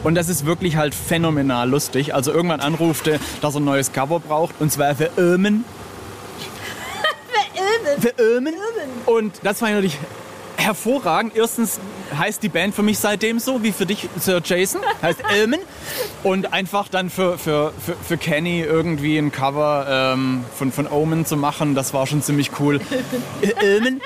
[0.05, 2.15] Und das ist wirklich halt phänomenal lustig.
[2.15, 5.65] Also irgendwann anrufte, dass er ein neues Cover braucht und zwar für Ömen.
[7.99, 8.55] für Ömen.
[9.07, 9.99] Und das war natürlich
[10.63, 11.37] hervorragend.
[11.37, 11.81] Erstens
[12.17, 15.61] heißt die Band für mich seitdem so, wie für dich Sir Jason, heißt Elmen.
[16.23, 21.27] Und einfach dann für, für, für, für Kenny irgendwie ein Cover ähm, von, von Omen
[21.27, 22.81] zu machen, das war schon ziemlich cool.
[23.61, 24.01] Elmen.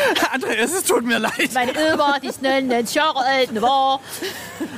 [0.32, 1.50] Andreas, es tut mir leid.
[1.54, 4.00] Meine Oma, die ist 99 Jahre alt, ne war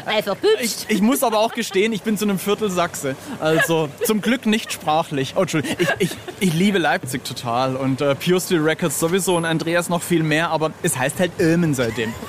[0.06, 3.16] einfach ich, ich muss aber auch gestehen, ich bin zu einem Viertel Sachse.
[3.40, 5.34] Also zum Glück nicht sprachlich.
[5.36, 5.76] Oh, Entschuldigung.
[5.78, 10.02] Ich, ich, ich liebe Leipzig total und äh, Pure Steel Records sowieso und Andreas noch
[10.02, 12.12] viel mehr, aber es heißt halt Ilmen seitdem.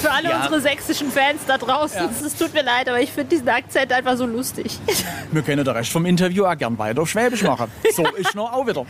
[0.00, 0.36] Für alle ja.
[0.36, 2.10] unsere sächsischen Fans da draußen, ja.
[2.24, 4.78] es tut mir leid, aber ich finde diesen Akzent einfach so lustig.
[5.32, 7.70] Wir können den Rest vom Interview auch gern weiter auf Schwäbisch machen.
[7.94, 8.86] So ist noch auch wieder.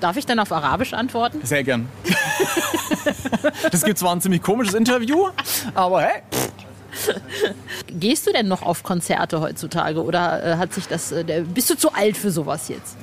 [0.00, 1.40] Darf ich dann auf Arabisch antworten?
[1.44, 1.88] Sehr gern.
[3.70, 5.28] das gibt zwar ein ziemlich komisches Interview,
[5.74, 6.22] aber hey.
[7.86, 11.76] Gehst du denn noch auf Konzerte heutzutage oder äh, hat sich das, äh, bist du
[11.76, 12.96] zu alt für sowas jetzt?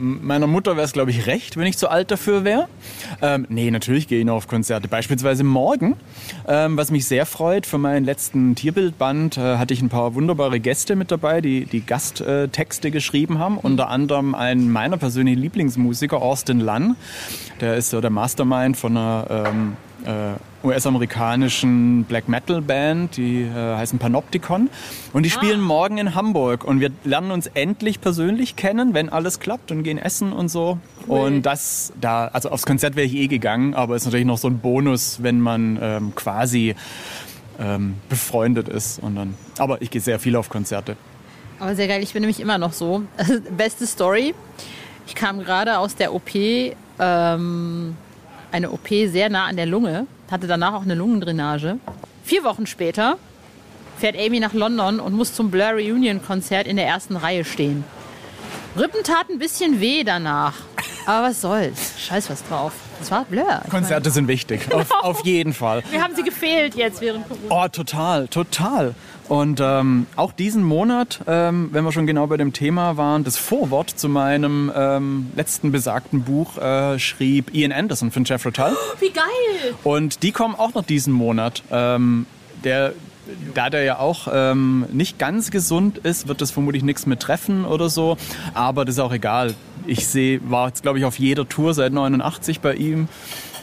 [0.00, 2.68] Meiner Mutter wäre es, glaube ich, recht, wenn ich zu alt dafür wäre.
[3.22, 4.88] Ähm, nee, natürlich gehe ich noch auf Konzerte.
[4.88, 5.96] Beispielsweise morgen,
[6.48, 7.66] ähm, was mich sehr freut.
[7.66, 11.84] Für meinen letzten Tierbildband äh, hatte ich ein paar wunderbare Gäste mit dabei, die die
[11.84, 13.54] Gasttexte geschrieben haben.
[13.54, 13.60] Mhm.
[13.60, 16.96] Unter anderem einen meiner persönlichen Lieblingsmusiker, Austin Lunn.
[17.60, 23.76] Der ist so der Mastermind von einer ähm, äh, US-amerikanischen Black Metal Band, die äh,
[23.76, 24.70] heißen Panopticon.
[25.12, 25.64] Und die spielen ah.
[25.64, 26.64] morgen in Hamburg.
[26.64, 30.78] Und wir lernen uns endlich persönlich kennen, wenn alles klappt und gehen essen und so.
[31.08, 31.20] Cool.
[31.20, 34.38] Und das, da, also aufs Konzert wäre ich eh gegangen, aber es ist natürlich noch
[34.38, 36.74] so ein Bonus, wenn man ähm, quasi
[37.58, 39.02] ähm, befreundet ist.
[39.02, 40.96] Und dann, aber ich gehe sehr viel auf Konzerte.
[41.58, 43.02] Aber sehr geil, ich bin nämlich immer noch so.
[43.56, 44.34] Beste Story.
[45.06, 46.34] Ich kam gerade aus der OP.
[46.98, 47.96] Ähm
[48.52, 51.78] eine OP sehr nah an der Lunge, hatte danach auch eine Lungendrainage.
[52.24, 53.18] Vier Wochen später
[53.98, 57.84] fährt Amy nach London und muss zum Blur Reunion Konzert in der ersten Reihe stehen.
[58.76, 60.54] Rippen tat ein bisschen weh danach.
[61.06, 61.94] Aber was soll's?
[61.98, 62.72] Scheiß was drauf.
[63.00, 63.62] Das war Blur.
[63.70, 64.10] Konzerte meine.
[64.10, 64.68] sind wichtig.
[64.68, 64.82] Genau.
[64.82, 65.82] Auf, auf, jeden Fall.
[65.90, 67.64] Wir haben sie gefehlt jetzt während Corona.
[67.64, 68.94] Oh, total, total.
[69.28, 73.36] Und ähm, auch diesen Monat, ähm, wenn wir schon genau bei dem Thema waren, das
[73.36, 78.74] Vorwort zu meinem ähm, letzten besagten Buch äh, schrieb Ian Anderson von Jeff Rotal.
[78.74, 79.74] Oh, wie geil!
[79.82, 81.62] Und die kommen auch noch diesen Monat.
[81.70, 82.26] Ähm,
[82.64, 82.92] der
[83.54, 87.64] da der ja auch ähm, nicht ganz gesund ist, wird das vermutlich nichts mit treffen
[87.64, 88.16] oder so.
[88.54, 89.54] Aber das ist auch egal.
[89.86, 93.08] Ich sehe, war jetzt glaube ich auf jeder Tour seit 89 bei ihm.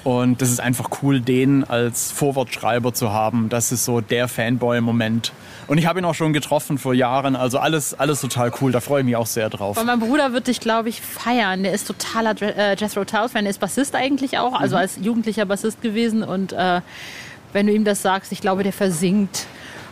[0.08, 3.50] Und das ist einfach cool, den als Vorwortschreiber zu haben.
[3.50, 5.34] Das ist so der Fanboy-Moment.
[5.68, 7.36] Und ich habe ihn auch schon getroffen vor Jahren.
[7.36, 8.72] Also alles, alles total cool.
[8.72, 9.78] Da freue ich mich auch sehr drauf.
[9.78, 11.64] Und mein Bruder wird dich, glaube ich, feiern.
[11.64, 13.44] Der ist totaler äh, Jethro Tull-Fan.
[13.44, 14.54] Der ist Bassist eigentlich auch.
[14.54, 14.82] Also mhm.
[14.82, 16.24] als jugendlicher Bassist gewesen.
[16.24, 16.80] Und äh,
[17.54, 19.48] wenn du ihm das sagst, ich glaube, der versinkt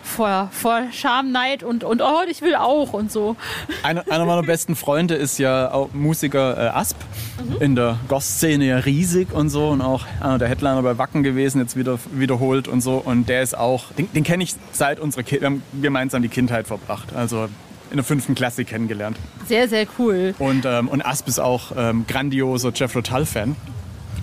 [0.06, 3.36] vor, vor Scham, Neid und, und oh, ich will auch und so.
[3.84, 6.98] Einer, einer meiner besten Freunde ist ja auch Musiker äh, Asp.
[7.44, 7.62] Mhm.
[7.62, 11.60] In der Goss-Szene ja riesig und so und auch einer der Headliner bei Wacken gewesen,
[11.60, 12.98] jetzt wieder wiederholt und so.
[12.98, 16.30] Und der ist auch, den, den kenne ich seit unserer Kindheit, wir haben gemeinsam die
[16.30, 17.14] Kindheit verbracht.
[17.16, 17.50] Also
[17.90, 19.18] in der fünften Klasse kennengelernt.
[19.48, 20.34] Sehr, sehr cool.
[20.40, 23.56] Und, ähm, und Asp ist auch ähm, grandioser Jeff Tull-Fan.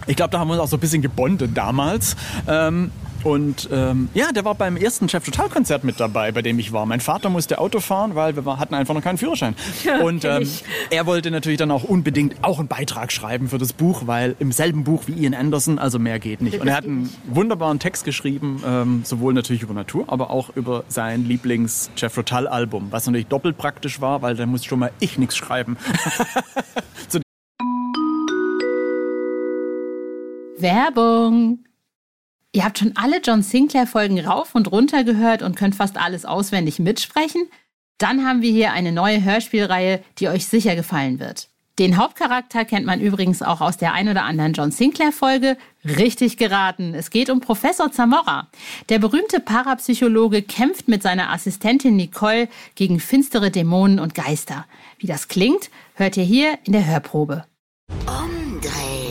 [0.07, 2.16] Ich glaube, da haben wir uns auch so ein bisschen gebondet damals.
[2.49, 2.90] Ähm,
[3.24, 6.72] und ähm, ja, der war beim ersten Chef Total Konzert mit dabei, bei dem ich
[6.72, 6.87] war.
[6.87, 9.54] Mein Vater musste Auto fahren, weil wir hatten einfach noch keinen Führerschein.
[9.85, 10.48] Ja, und ähm,
[10.90, 14.52] er wollte natürlich dann auch unbedingt auch einen Beitrag schreiben für das Buch, weil im
[14.52, 16.61] selben Buch wie Ian Anderson, also mehr geht nicht.
[16.61, 20.85] Und er hat einen wunderbaren Text geschrieben, ähm, sowohl natürlich über Natur, aber auch über
[20.88, 24.92] sein Lieblings Jeff Total Album, was natürlich doppelt praktisch war, weil da musste schon mal
[25.00, 25.76] ich nichts schreiben.
[30.58, 31.64] Werbung
[32.55, 36.79] Ihr habt schon alle John Sinclair-Folgen rauf und runter gehört und könnt fast alles auswendig
[36.79, 37.49] mitsprechen?
[37.97, 41.49] Dann haben wir hier eine neue Hörspielreihe, die euch sicher gefallen wird.
[41.79, 45.57] Den Hauptcharakter kennt man übrigens auch aus der ein oder anderen John Sinclair-Folge.
[45.83, 46.93] Richtig geraten.
[46.95, 48.49] Es geht um Professor Zamora.
[48.91, 54.67] Der berühmte Parapsychologe kämpft mit seiner Assistentin Nicole gegen finstere Dämonen und Geister.
[54.99, 57.47] Wie das klingt, hört ihr hier in der Hörprobe.
[58.07, 59.02] Umdrehen.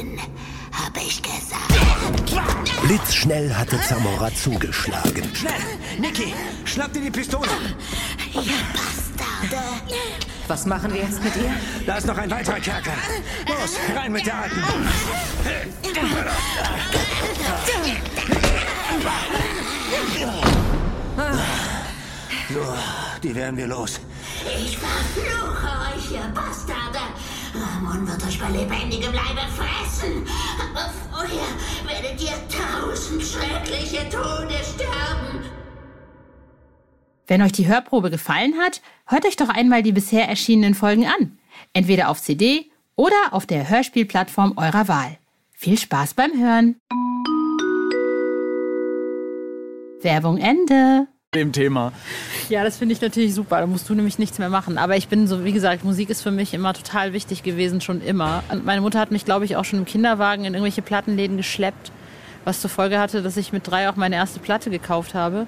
[2.84, 5.24] Blitzschnell hatte Zamora zugeschlagen.
[5.36, 5.54] Schnell!
[6.00, 6.34] Niki,
[6.65, 7.48] schnapp dir die Pistole!
[8.34, 8.41] Ihr
[8.74, 9.63] Bastarde!
[10.48, 11.54] Was machen wir jetzt mit ihr?
[11.86, 12.94] Da ist noch ein weiterer Kerker.
[13.48, 14.63] Los, rein mit der Alten!
[22.50, 22.78] So,
[23.24, 24.00] die werden wir los.
[24.58, 27.00] Ich verfluche euch, ihr Bastarde.
[27.54, 30.26] Ramon wird euch bei lebendigem Leibe fressen.
[30.60, 31.48] Aber vorher
[31.86, 35.40] werdet ihr tausend schreckliche Tode sterben.
[37.28, 41.38] Wenn euch die Hörprobe gefallen hat, hört euch doch einmal die bisher erschienenen Folgen an.
[41.74, 45.18] Entweder auf CD oder auf der Hörspielplattform eurer Wahl.
[45.52, 46.76] Viel Spaß beim Hören.
[50.02, 51.08] Werbung Ende.
[51.34, 51.94] Dem Thema.
[52.50, 53.62] Ja, das finde ich natürlich super.
[53.62, 54.78] Da musst du nämlich nichts mehr machen.
[54.78, 58.02] Aber ich bin so, wie gesagt, Musik ist für mich immer total wichtig gewesen, schon
[58.02, 58.44] immer.
[58.52, 61.94] Und meine Mutter hat mich, glaube ich, auch schon im Kinderwagen in irgendwelche Plattenläden geschleppt,
[62.44, 65.48] was zur Folge hatte, dass ich mit drei auch meine erste Platte gekauft habe.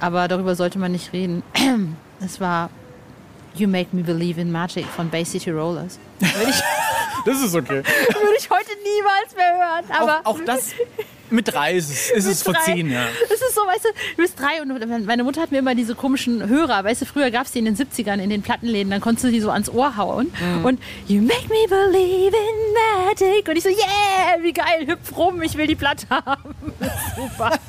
[0.00, 1.44] Aber darüber sollte man nicht reden.
[2.24, 2.70] Es war
[3.54, 5.98] You Make Me Believe in Magic von Bay City Rollers.
[6.20, 6.28] Ich,
[7.24, 7.82] Das ist okay.
[7.84, 9.84] würde ich heute niemals mehr hören.
[9.96, 10.72] Aber auch, auch das
[11.30, 12.60] mit drei ist es, ist es mit drei.
[12.64, 13.04] verziehen, ja.
[13.26, 15.94] Es ist so, weißt du, du bist drei und meine Mutter hat mir immer diese
[15.94, 19.00] komischen Hörer, weißt du, früher gab es die in den 70ern in den Plattenläden, dann
[19.00, 20.64] konntest du die so ans Ohr hauen Mhm.
[20.64, 25.40] und You make me believe in magic und ich so, yeah, wie geil, hüpf rum,
[25.42, 26.54] ich will die Platte haben.
[27.16, 27.52] Super.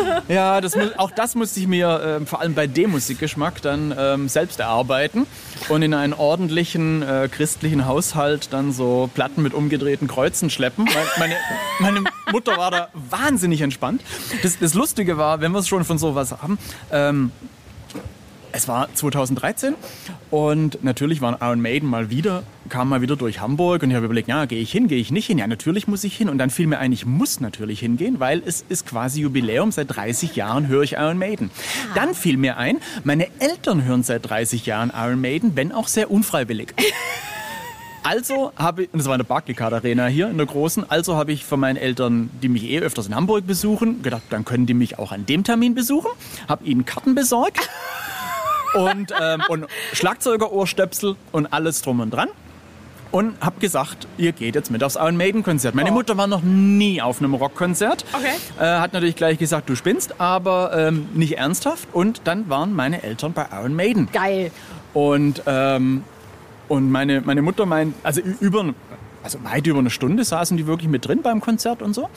[0.28, 4.28] Ja, das, auch das musste ich mir ähm, vor allem bei dem Musikgeschmack dann ähm,
[4.28, 5.26] selbst erarbeiten
[5.68, 10.84] und in einen ordentlichen äh, christlichen Haushalt dann so Platten mit umgedrehten Kreuzen schleppen.
[10.86, 11.34] Mein- Meine,
[11.78, 12.00] meine
[12.32, 14.02] Mutter war da wahnsinnig entspannt.
[14.42, 16.58] Das, das Lustige war, wenn wir es schon von sowas haben,
[16.90, 17.30] ähm,
[18.56, 19.74] es war 2013
[20.30, 24.06] und natürlich waren Iron Maiden mal wieder, kam mal wieder durch Hamburg und ich habe
[24.06, 25.38] überlegt, ja, gehe ich hin, gehe ich nicht hin?
[25.38, 28.42] Ja, natürlich muss ich hin und dann fiel mir ein, ich muss natürlich hingehen, weil
[28.44, 31.50] es ist quasi Jubiläum, seit 30 Jahren höre ich Iron Maiden.
[31.94, 36.10] Dann fiel mir ein, meine Eltern hören seit 30 Jahren Iron Maiden, wenn auch sehr
[36.10, 36.74] unfreiwillig.
[38.08, 41.16] Also habe ich, und das war in der Barclaycard Arena hier in der großen, also
[41.16, 44.64] habe ich von meinen Eltern, die mich eh öfters in Hamburg besuchen, gedacht, dann können
[44.64, 46.12] die mich auch an dem Termin besuchen,
[46.48, 47.68] habe ihnen Karten besorgt
[48.76, 52.28] und, ähm, und Schlagzeugerohrstöpsel und alles drum und dran.
[53.12, 55.74] Und hab gesagt, ihr geht jetzt mit aufs Iron Maiden Konzert.
[55.74, 58.04] Meine Mutter war noch nie auf einem Rockkonzert.
[58.12, 58.26] Okay.
[58.58, 61.88] Äh, hat natürlich gleich gesagt, du spinnst, aber ähm, nicht ernsthaft.
[61.92, 64.08] Und dann waren meine Eltern bei Iron Maiden.
[64.12, 64.50] Geil.
[64.92, 66.04] Und, ähm,
[66.68, 68.74] und meine, meine Mutter meint, also über,
[69.26, 72.08] also weit über eine Stunde saßen die wirklich mit drin beim Konzert und so.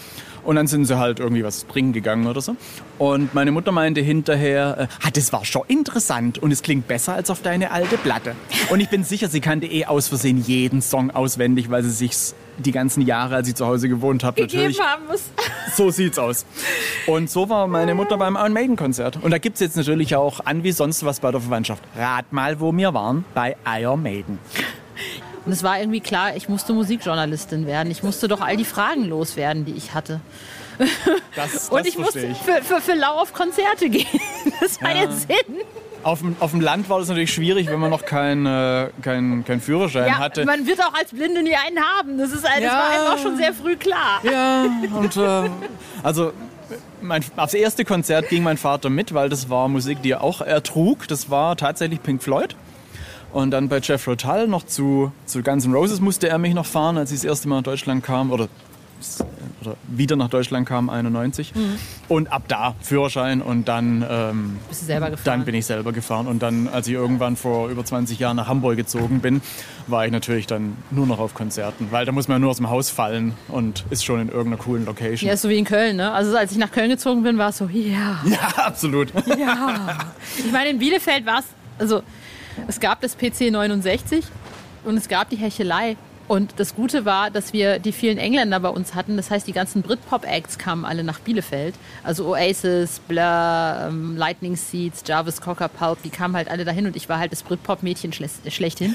[0.43, 2.55] Und dann sind sie halt irgendwie was trinken gegangen oder so.
[2.99, 7.31] Und meine Mutter meinte hinterher, ah, das war schon interessant und es klingt besser als
[7.31, 8.35] auf deine alte Platte.
[8.69, 12.33] Und ich bin sicher, sie kannte eh aus Versehen jeden Song auswendig, weil sie sich
[12.59, 15.23] die ganzen Jahre, als sie zu Hause gewohnt hat, natürlich haben muss.
[15.75, 16.45] so sieht's aus.
[17.07, 19.17] Und so war meine Mutter beim Iron Maiden Konzert.
[19.21, 21.81] Und da gibt's jetzt natürlich auch an wie sonst was bei der Verwandtschaft.
[21.97, 23.25] Rat mal, wo wir waren.
[23.33, 24.37] Bei Iron Maiden.
[25.49, 27.89] Und es war irgendwie klar, ich musste Musikjournalistin werden.
[27.89, 30.21] Ich musste doch all die Fragen loswerden, die ich hatte.
[30.77, 30.87] Das,
[31.35, 32.37] das Und ich musste ich.
[32.37, 34.05] für, für, für lau auf Konzerte gehen.
[34.61, 35.07] Das war Ja.
[35.07, 35.55] der Sinn.
[36.03, 39.43] Auf dem, auf dem Land war das natürlich schwierig, wenn man noch keinen äh, kein,
[39.43, 40.45] kein Führerschein Ja, hatte.
[40.45, 42.19] man wird auch als Blinde nie einen haben.
[42.19, 42.69] Das, ist, das Ja.
[42.73, 44.19] war einfach schon sehr früh klar.
[44.21, 45.49] Ja, und äh,
[46.03, 46.31] also
[47.01, 50.41] mein, aufs erste Konzert ging mein Vater mit, weil das war Musik, die er auch
[50.41, 51.07] ertrug.
[51.07, 52.55] Das war tatsächlich Pink Floyd.
[53.31, 56.65] Und dann bei Jeff Tull noch zu, zu Guns N' Roses musste er mich noch
[56.65, 58.31] fahren, als ich das erste Mal nach Deutschland kam.
[58.31, 58.47] Oder,
[59.61, 61.53] oder wieder nach Deutschland kam, 91.
[62.07, 65.25] Und ab da Führerschein und dann, ähm, Bist du selber gefahren?
[65.25, 66.25] dann bin ich selber gefahren.
[66.27, 69.41] Und dann, als ich irgendwann vor über 20 Jahren nach Hamburg gezogen bin,
[69.85, 71.87] war ich natürlich dann nur noch auf Konzerten.
[71.91, 74.57] Weil da muss man ja nur aus dem Haus fallen und ist schon in irgendeiner
[74.57, 75.27] coolen Location.
[75.27, 76.11] Ja, ist so wie in Köln, ne?
[76.11, 79.13] Also als ich nach Köln gezogen bin, war es so, ja, Ja, absolut.
[79.37, 79.97] ja.
[80.37, 81.45] Ich meine, in Bielefeld war es,
[81.77, 82.01] also
[82.67, 84.25] es gab das PC 69
[84.85, 85.97] und es gab die Hechelei.
[86.27, 89.17] Und das Gute war, dass wir die vielen Engländer bei uns hatten.
[89.17, 91.73] Das heißt, die ganzen Britpop-Acts kamen alle nach Bielefeld.
[92.03, 93.23] Also Oasis, Blur,
[93.89, 97.31] ähm, Lightning Seeds, Jarvis Cocker Pulp, die kamen halt alle dahin und ich war halt
[97.31, 98.93] das Britpop-Mädchen schle- schlechthin.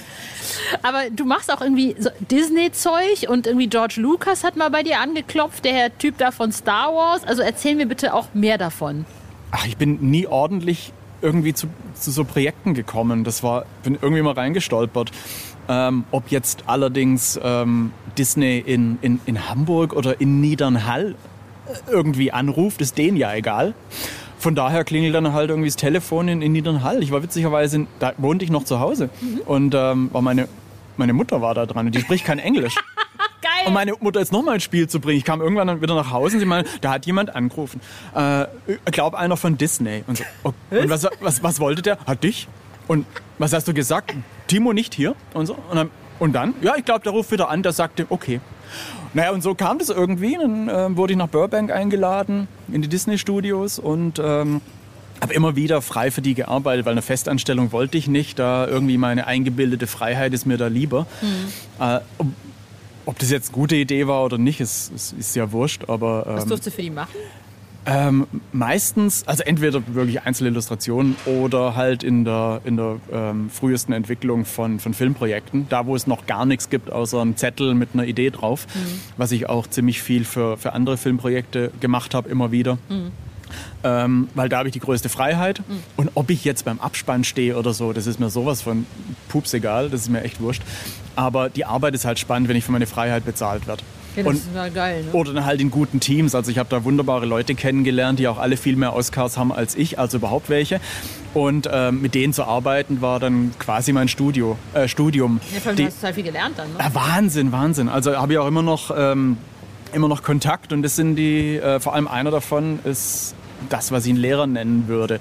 [0.85, 5.00] Aber du machst auch irgendwie so Disney-Zeug und irgendwie George Lucas hat mal bei dir
[5.00, 7.24] angeklopft, der Herr Typ da von Star Wars.
[7.24, 9.07] Also erzähl mir bitte auch mehr davon.
[9.50, 10.92] Ach, ich bin nie ordentlich
[11.24, 13.24] irgendwie zu, zu so Projekten gekommen.
[13.24, 15.10] Das war, bin irgendwie mal reingestolpert.
[15.66, 21.14] Ähm, ob jetzt allerdings ähm, Disney in, in, in Hamburg oder in Niedernhall
[21.66, 23.72] äh, irgendwie anruft, ist denen ja egal.
[24.38, 27.02] Von daher klingelt dann halt irgendwie das Telefon in, in Niedernhall.
[27.02, 29.08] Ich war witzigerweise, in, da wohnte ich noch zu Hause.
[29.46, 30.48] Und ähm, war meine,
[30.98, 32.74] meine Mutter war da dran und die spricht kein Englisch.
[33.66, 35.18] Und meine Mutter jetzt nochmal ins Spiel zu bringen.
[35.18, 37.81] Ich kam irgendwann dann wieder nach Hause und sie meinte, da hat jemand angerufen.
[38.14, 40.05] Äh, ich glaube, einer von Disney.
[40.07, 40.81] Und, so, okay.
[40.83, 41.98] und was, was, was wollte der?
[42.07, 42.48] Hat dich?
[42.87, 43.07] Und
[43.38, 44.14] was hast du gesagt?
[44.46, 45.14] Timo nicht hier?
[45.33, 45.55] Und so.
[45.55, 48.40] Und dann, und dann ja, ich glaube, der ruft wieder an, der sagte, okay.
[49.14, 50.37] Naja, und so kam das irgendwie.
[50.37, 54.61] Dann äh, wurde ich nach Burbank eingeladen, in die Disney-Studios und ähm,
[55.20, 58.38] habe immer wieder frei für die gearbeitet, weil eine Festanstellung wollte ich nicht.
[58.38, 61.07] Da irgendwie meine eingebildete Freiheit ist mir da lieber.
[61.81, 62.00] Äh,
[63.07, 65.85] ob, das jetzt eine gute Idee war oder nicht, ist, ist, ist ja wurscht.
[65.88, 67.17] Aber Was ähm, durfte für die machen?
[67.87, 74.45] ähm, meistens, also entweder wirklich Einzelillustrationen oder halt in der, in der ähm, frühesten Entwicklung
[74.45, 78.05] von, von Filmprojekten, da wo es noch gar nichts gibt, außer einem Zettel mit einer
[78.05, 78.67] Idee drauf,
[79.17, 82.79] was ich auch ziemlich viel für, für andere Filmprojekte gemacht habe, immer wieder.
[83.83, 85.61] Ähm, weil da habe ich die größte Freiheit.
[85.97, 88.87] Und ob ich jetzt beim Abspann stehe oder so, das ist mir sowas von
[89.29, 90.62] pups egal, das ist mir echt wurscht.
[91.17, 93.83] Aber die Arbeit ist halt spannend, wenn ich für meine Freiheit bezahlt werde.
[94.17, 95.11] Ja, das Und- ist geil, ne?
[95.12, 96.35] oder dann halt in guten Teams.
[96.37, 99.75] Also ich habe da wunderbare Leute kennengelernt, die auch alle viel mehr Oscars haben als
[99.75, 100.81] ich, also überhaupt welche.
[101.35, 105.40] Und ähm, mit denen zu arbeiten war dann quasi mein Studio, äh, Studium.
[105.53, 106.79] Ja, vor allem, Die- du hast total viel gelernt dann, ne?
[106.79, 107.88] ja, Wahnsinn, Wahnsinn.
[107.88, 109.37] Also habe ich auch immer noch, ähm,
[109.93, 113.35] immer noch Kontakt und das sind die, äh, vor allem einer davon ist
[113.68, 115.20] das, was ich einen Lehrer nennen würde.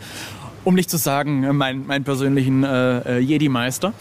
[0.63, 3.93] Um nicht zu sagen, äh, mein, mein persönlichen äh, äh, Jedi-Meister.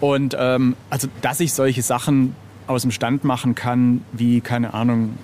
[0.00, 2.34] Und ähm, also, dass ich solche Sachen
[2.66, 5.14] aus dem Stand machen kann, wie, keine Ahnung,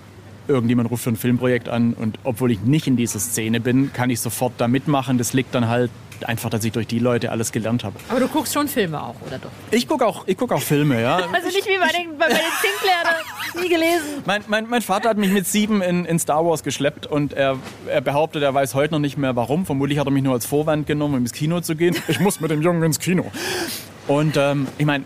[0.47, 4.09] irgendjemand ruft für ein Filmprojekt an und obwohl ich nicht in dieser Szene bin, kann
[4.11, 5.19] ich sofort da mitmachen.
[5.19, 5.91] Das liegt dann halt
[6.27, 7.97] einfach, dass ich durch die Leute alles gelernt habe.
[8.09, 9.51] Aber du guckst schon Filme auch, oder doch?
[9.71, 11.17] Ich gucke auch, ich guck auch Filme, ja.
[11.33, 14.23] Also nicht wie bei den, bei den Sinclair, nie gelesen.
[14.27, 17.59] Mein, mein, mein Vater hat mich mit sieben in, in Star Wars geschleppt und er,
[17.87, 19.67] er behauptet, er weiß heute noch nicht mehr warum.
[19.67, 21.97] Vermutlich hat er mich nur als Vorwand genommen, um ins Kino zu gehen.
[22.09, 23.31] Ich muss mit dem Jungen ins Kino.
[24.07, 25.05] Und ähm, ich meine,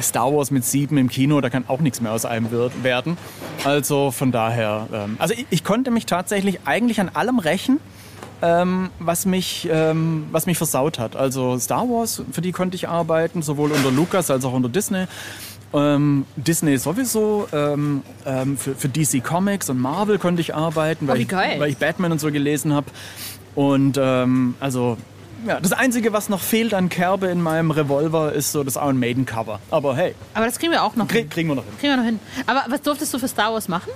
[0.00, 2.48] Star Wars mit sieben im Kino, da kann auch nichts mehr aus einem
[2.82, 3.18] werden.
[3.64, 7.80] Also von daher, ähm, also ich, ich konnte mich tatsächlich eigentlich an allem rächen,
[8.42, 11.16] ähm, was, mich, ähm, was mich versaut hat.
[11.16, 15.06] Also Star Wars, für die konnte ich arbeiten, sowohl unter Lucas als auch unter Disney.
[15.72, 21.18] Ähm, Disney sowieso, ähm, ähm, für, für DC Comics und Marvel konnte ich arbeiten, weil,
[21.18, 22.86] wie ich, weil ich Batman und so gelesen habe.
[23.54, 24.96] Und ähm, also
[25.46, 28.98] ja, das Einzige, was noch fehlt an Kerbe in meinem Revolver, ist so das Iron
[28.98, 29.60] Maiden Cover.
[29.70, 31.30] Aber hey, Aber das kriegen wir auch noch krieg, hin.
[31.30, 31.72] kriegen wir noch hin.
[31.78, 32.20] Kriegen wir noch hin.
[32.46, 33.90] Aber was durftest du für Star Wars machen?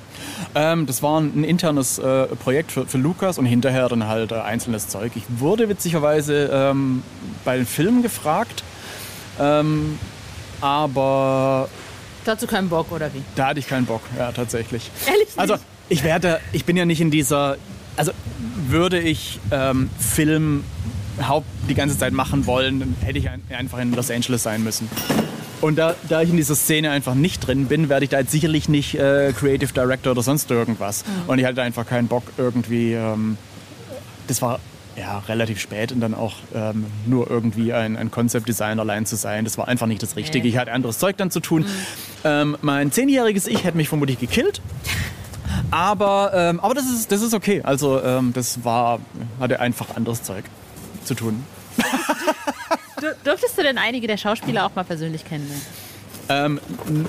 [0.54, 4.36] Ähm, das war ein internes äh, Projekt für, für Lukas und hinterher dann halt äh,
[4.36, 5.12] einzelnes Zeug.
[5.16, 7.02] Ich wurde witzigerweise ähm,
[7.44, 8.62] bei den Filmen gefragt,
[9.40, 9.98] ähm,
[10.60, 11.68] aber
[12.24, 13.22] Dazu keinen Bock, oder wie?
[13.34, 14.90] da hatte ich keinen Bock, ja, tatsächlich.
[15.06, 15.38] Ehrlich nicht?
[15.38, 15.56] Also,
[15.88, 17.56] ich werde, ich bin ja nicht in dieser,
[17.96, 18.12] also
[18.68, 20.64] würde ich ähm, Film
[21.28, 24.62] Haupt die ganze Zeit machen wollen, dann hätte ich ein, einfach in Los Angeles sein
[24.62, 24.88] müssen.
[25.60, 28.32] Und da, da ich in dieser Szene einfach nicht drin bin, werde ich da jetzt
[28.32, 31.04] sicherlich nicht äh, Creative Director oder sonst irgendwas.
[31.26, 33.36] Und ich hatte einfach keinen Bock irgendwie, ähm,
[34.26, 34.58] das war
[34.96, 39.16] ja relativ spät und dann auch ähm, nur irgendwie ein, ein Concept Designer allein zu
[39.16, 39.44] sein.
[39.44, 40.48] Das war einfach nicht das Richtige.
[40.48, 41.66] Ich hatte anderes Zeug dann zu tun.
[42.24, 44.60] Ähm, mein zehnjähriges Ich hätte mich vermutlich gekillt.
[45.72, 47.60] Aber, ähm, aber das, ist, das ist okay.
[47.62, 49.00] Also ähm, das war,
[49.38, 50.44] hatte einfach anderes Zeug
[51.10, 51.44] zu tun.
[53.00, 55.66] Du, durftest du denn einige der Schauspieler auch mal persönlich kennenlernen?
[56.28, 56.60] Ähm,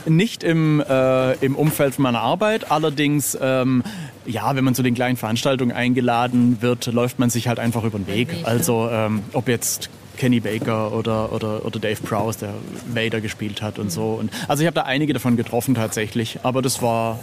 [0.08, 3.84] nicht im, äh, im Umfeld meiner Arbeit, allerdings, ähm,
[4.26, 8.00] ja, wenn man zu den kleinen Veranstaltungen eingeladen wird, läuft man sich halt einfach über
[8.00, 8.30] den Weg.
[8.42, 8.48] Ne?
[8.48, 12.54] Also ähm, ob jetzt Kenny Baker oder, oder, oder Dave Prowse, der
[12.88, 14.14] Vader gespielt hat und so.
[14.14, 17.20] Und, also ich habe da einige davon getroffen tatsächlich, aber das war...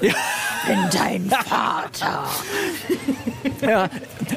[0.00, 0.12] Bin
[0.92, 2.24] dein Vater.
[3.60, 3.88] Ja,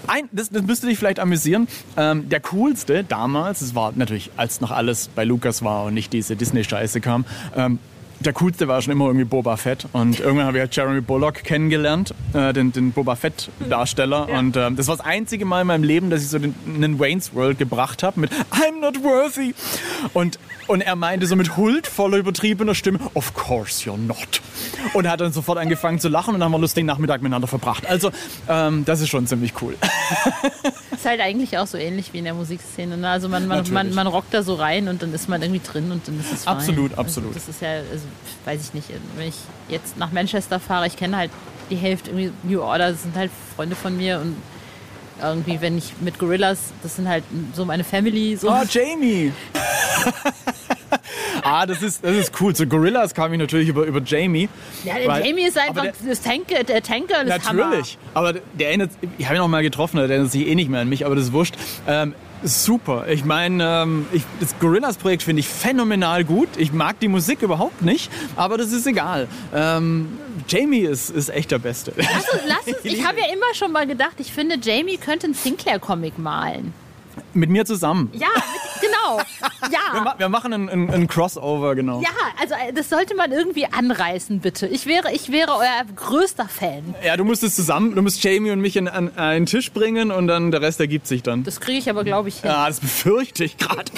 [0.07, 1.67] ein, das, das müsste dich vielleicht amüsieren.
[1.97, 6.13] Ähm, der coolste damals, es war natürlich, als noch alles bei Lukas war und nicht
[6.13, 7.79] diese Disney-Scheiße kam, ähm,
[8.19, 9.87] der coolste war schon immer irgendwie Boba Fett.
[9.93, 14.29] Und irgendwann habe ich halt Jeremy Bullock kennengelernt, äh, den, den Boba Fett-Darsteller.
[14.29, 16.99] Und ähm, das war das einzige Mal in meinem Leben, dass ich so den, einen
[16.99, 19.53] Wayne's World gebracht habe mit I'm not worthy.
[20.13, 24.41] Und, und er meinte so mit huldvoller, übertriebener Stimme, Of course you're not.
[24.93, 27.21] Und er hat dann sofort angefangen zu lachen und dann haben wir einen lustigen Nachmittag
[27.21, 27.85] miteinander verbracht.
[27.85, 28.11] Also,
[28.47, 29.75] ähm, das ist schon ziemlich cool.
[30.91, 32.97] Ist halt eigentlich auch so ähnlich wie in der Musikszene.
[32.97, 33.09] Ne?
[33.09, 35.93] Also man, man, man, man rockt da so rein und dann ist man irgendwie drin
[35.93, 36.57] und dann ist es fein.
[36.57, 37.29] Absolut, absolut.
[37.35, 38.03] Also das ist ja, also,
[38.45, 39.35] weiß ich nicht, wenn ich
[39.67, 41.31] jetzt nach Manchester fahre, ich kenne halt
[41.69, 44.35] die Hälfte irgendwie New Order, das sind halt Freunde von mir und
[45.21, 48.35] irgendwie, wenn ich mit Gorillas, das sind halt so meine Family.
[48.37, 48.49] So.
[48.49, 49.33] Oh, Jamie!
[51.43, 52.55] ah, das ist, das ist cool.
[52.55, 54.49] Zu Gorillas kam ich natürlich über, über Jamie.
[54.83, 57.97] ja, der weil- Jamie ist einfach der- das Tanker, der Tanker Natürlich.
[58.13, 60.81] Aber der erinnert, ich habe ihn noch mal getroffen, der erinnert sich eh nicht mehr
[60.81, 61.55] an mich, aber das ist wurscht.
[61.87, 63.07] Ähm, super.
[63.07, 66.49] Ich meine, ähm, ich, das Gorillas-Projekt finde ich phänomenal gut.
[66.57, 69.27] Ich mag die Musik überhaupt nicht, aber das ist egal.
[69.53, 71.91] Ähm, Jamie ist, ist echt der Beste.
[71.91, 72.43] Hammer.
[72.47, 76.17] Lass uns, ich habe ja immer schon mal gedacht, ich finde, Jamie könnte einen Sinclair-Comic
[76.17, 76.73] malen.
[77.39, 78.09] Mit mir zusammen.
[78.13, 79.17] Ja, mit, genau.
[79.69, 80.01] Wir, Ja.
[80.01, 82.01] ma wir machen ein, ein, ein Crossover, genau.
[82.01, 82.09] Ja,
[82.41, 84.67] also äh, das sollte man irgendwie anreißen, bitte.
[84.67, 86.93] Ich wäre, ich wäre euer größter Fan.
[87.03, 90.11] Ja, du musst es zusammen, du musst Jamie und mich an, an einen Tisch bringen
[90.11, 91.43] und dann der Rest ergibt sich dann.
[91.43, 92.49] Das kriege ich aber, glaube ich, hin.
[92.49, 93.91] Ja, das befürchte ich gerade.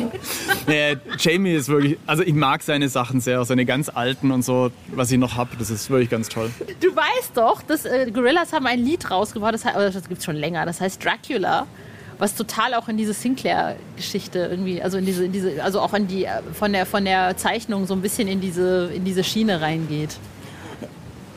[0.68, 4.72] nee, Jamie ist wirklich, also ich mag seine Sachen sehr, seine ganz alten und so,
[4.88, 6.52] was ich noch habe, das ist wirklich ganz toll.
[6.80, 10.26] Du weißt doch, dass äh, Gorillas haben ein Lied rausgebracht, das, heißt, oder das gibt's
[10.26, 11.66] schon länger, das heißt Dracula,
[12.22, 16.08] was total auch in diese Sinclair-Geschichte irgendwie, also in diese, in diese, also auch in
[16.08, 19.60] die äh, von der von der Zeichnung so ein bisschen in diese in diese Schiene
[19.60, 20.12] reingeht.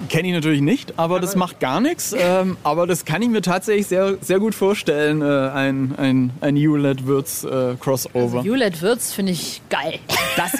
[0.09, 2.15] Kenne ich natürlich nicht, aber das macht gar nichts.
[2.17, 6.57] Ähm, aber das kann ich mir tatsächlich sehr, sehr gut vorstellen, äh, ein, ein, ein
[6.57, 8.43] Hewlett-Würz-Crossover.
[8.43, 9.99] Hewlett Würz finde ich geil.
[10.37, 10.53] Das,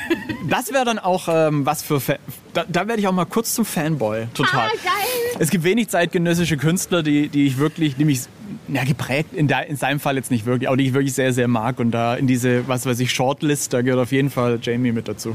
[0.49, 2.01] das wäre dann auch ähm, was für.
[2.01, 2.17] Fa
[2.53, 4.29] da da werde ich auch mal kurz zum Fanboy.
[4.35, 4.69] Total.
[4.69, 5.37] Ah, geil.
[5.41, 8.21] Es gibt wenig zeitgenössische Künstler, die, die ich wirklich, die mich
[8.69, 11.33] ja, geprägt, in, der, in seinem Fall jetzt nicht wirklich, aber die ich wirklich sehr,
[11.33, 11.81] sehr mag.
[11.81, 15.09] Und da in diese, was weiß ich, Shortlist, da gehört auf jeden Fall Jamie mit
[15.09, 15.35] dazu.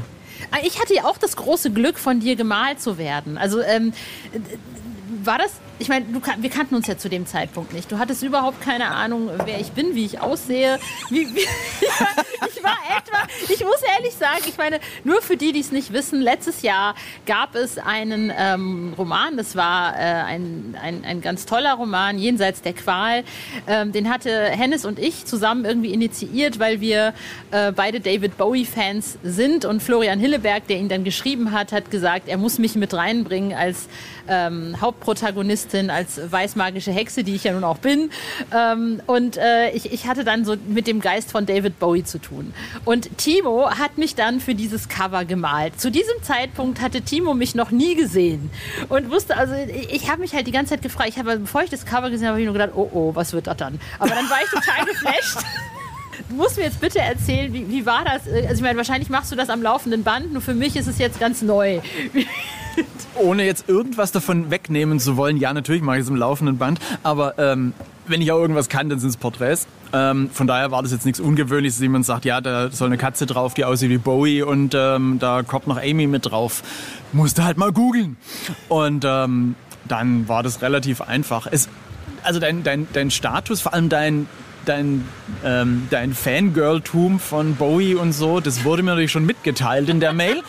[0.50, 3.38] Ah, Ich hatte ja auch das große Glück, von dir gemalt zu werden.
[3.38, 3.92] Also ähm,
[5.22, 6.04] war das, ich meine,
[6.38, 7.90] wir kannten uns ja zu dem Zeitpunkt nicht.
[7.90, 10.78] Du hattest überhaupt keine Ahnung, wer ich bin, wie ich aussehe.
[11.08, 15.60] Wie, wie, ich war etwa, ich muss ehrlich sagen, ich meine, nur für die, die
[15.60, 21.02] es nicht wissen, letztes Jahr gab es einen ähm, Roman, das war äh, ein, ein,
[21.04, 23.24] ein ganz toller Roman, Jenseits der Qual.
[23.66, 27.14] Ähm, den hatte Hennes und ich zusammen irgendwie initiiert, weil wir
[27.52, 32.28] äh, beide David Bowie-Fans sind und Florian Hilleberg, der ihn dann geschrieben hat, hat gesagt,
[32.28, 33.88] er muss mich mit reinbringen als
[34.30, 38.10] ähm, Hauptprotagonistin, als weißmagische Hexe, die ich ja nun auch bin.
[38.54, 42.18] Ähm, und äh, ich, ich hatte dann so mit dem Geist von David Bowie zu
[42.18, 42.54] tun.
[42.84, 45.80] Und Timo hat mich dann für dieses Cover gemalt.
[45.80, 48.50] Zu diesem Zeitpunkt hatte Timo mich noch nie gesehen
[48.88, 51.62] und wusste, also ich, ich habe mich halt die ganze Zeit gefragt, ich habe, bevor
[51.62, 53.80] ich das Cover gesehen habe, habe ich nur gedacht, oh oh, was wird das dann?
[53.98, 55.38] Aber dann war ich total geflasht.
[56.28, 58.28] Du musst mir jetzt bitte erzählen, wie, wie war das?
[58.28, 60.98] Also ich meine, wahrscheinlich machst du das am laufenden Band, nur für mich ist es
[60.98, 61.80] jetzt ganz neu.
[63.20, 66.80] Ohne jetzt irgendwas davon wegnehmen zu wollen, ja, natürlich mache ich es im laufenden Band,
[67.02, 67.72] aber ähm,
[68.06, 69.66] wenn ich auch irgendwas kann, dann sind es Porträts.
[69.92, 72.98] Ähm, von daher war das jetzt nichts Ungewöhnliches, dass jemand sagt, ja, da soll eine
[72.98, 76.62] Katze drauf, die aussieht wie Bowie und ähm, da kommt noch Amy mit drauf.
[77.12, 78.16] Musste halt mal googeln.
[78.68, 79.54] Und ähm,
[79.86, 81.46] dann war das relativ einfach.
[81.50, 81.68] Es,
[82.22, 84.28] also dein, dein, dein Status, vor allem dein,
[84.64, 85.06] dein,
[85.44, 90.12] ähm, dein Fangirl-Tum von Bowie und so, das wurde mir natürlich schon mitgeteilt in der
[90.12, 90.42] Mail.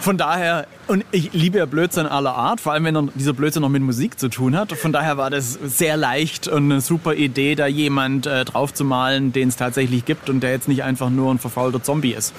[0.00, 3.68] Von daher, und ich liebe ja Blödsinn aller Art, vor allem wenn dieser Blödsinn noch
[3.68, 4.72] mit Musik zu tun hat.
[4.72, 9.48] Von daher war das sehr leicht und eine super Idee, da jemand äh, draufzumalen, den
[9.48, 12.34] es tatsächlich gibt und der jetzt nicht einfach nur ein verfaulter Zombie ist.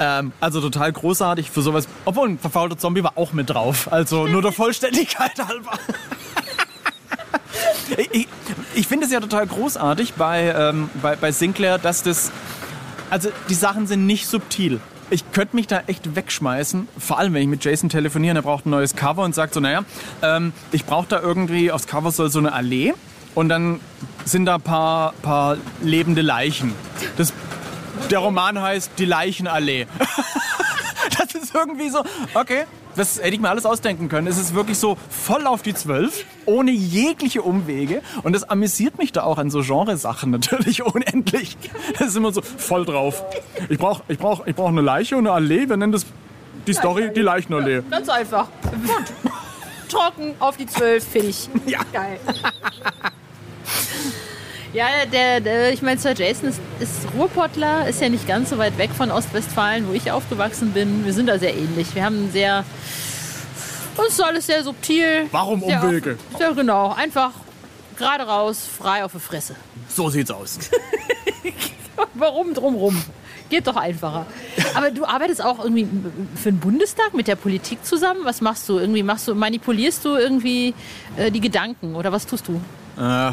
[0.00, 1.88] Ähm, also total großartig für sowas.
[2.04, 3.92] Obwohl ein verfaulter Zombie war auch mit drauf.
[3.92, 5.72] Also nur der Vollständigkeit halber.
[8.12, 8.28] Ich,
[8.74, 12.30] ich, finde es ja total großartig bei, ähm, bei, bei Sinclair, dass das.
[13.10, 14.80] Also die Sachen sind nicht subtil.
[15.10, 18.66] Ich könnte mich da echt wegschmeißen, vor allem wenn ich mit Jason telefoniere, er braucht
[18.66, 19.84] ein neues Cover und sagt so, naja,
[20.20, 22.92] ähm, ich brauche da irgendwie, aufs Cover soll so eine Allee
[23.34, 23.80] und dann
[24.26, 26.74] sind da ein paar, paar lebende Leichen.
[27.16, 27.32] Das,
[28.10, 29.86] der Roman heißt Die Leichenallee.
[31.16, 32.04] Das ist irgendwie so,
[32.34, 32.64] okay,
[32.98, 34.26] das hätte ich mir alles ausdenken können.
[34.26, 38.02] Es ist wirklich so voll auf die Zwölf, ohne jegliche Umwege.
[38.22, 41.56] Und das amüsiert mich da auch an so Genresachen natürlich unendlich.
[41.98, 43.24] Das ist immer so voll drauf.
[43.68, 45.68] Ich brauche ich brauch, ich brauch eine Leiche und eine Allee.
[45.68, 46.06] Wir nennen das
[46.66, 47.82] die Story die Leichenallee.
[47.90, 48.48] Ganz einfach.
[49.88, 51.48] Trocken auf die Zwölf, finde ich.
[51.66, 51.80] Ja.
[51.92, 52.20] Geil.
[54.74, 58.58] Ja, der, der ich meine, Sir Jason ist, ist Ruhrpottler, ist ja nicht ganz so
[58.58, 61.04] weit weg von Ostwestfalen, wo ich aufgewachsen bin.
[61.06, 61.94] Wir sind da sehr ähnlich.
[61.94, 62.64] Wir haben sehr.
[63.96, 65.26] Uns ist alles sehr subtil.
[65.32, 66.18] Warum sehr Umwege?
[66.38, 66.94] Ja, genau.
[66.94, 67.32] Einfach
[67.96, 69.56] gerade raus, frei auf die Fresse.
[69.88, 70.58] So sieht's aus.
[72.14, 73.02] Warum drumrum?
[73.48, 74.26] Geht doch einfacher.
[74.74, 75.88] Aber du arbeitest auch irgendwie
[76.36, 78.20] für den Bundestag mit der Politik zusammen?
[78.24, 78.78] Was machst du?
[78.78, 80.74] Irgendwie machst du, manipulierst du irgendwie
[81.16, 82.60] äh, die Gedanken oder was tust du?
[82.98, 83.32] Äh,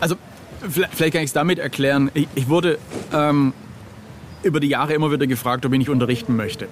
[0.00, 0.16] also,
[0.68, 2.10] vielleicht vielleicht kann ich es damit erklären.
[2.14, 2.78] Ich, ich wurde
[3.12, 3.52] ähm,
[4.42, 6.68] über die Jahre immer wieder gefragt, ob ich nicht unterrichten möchte.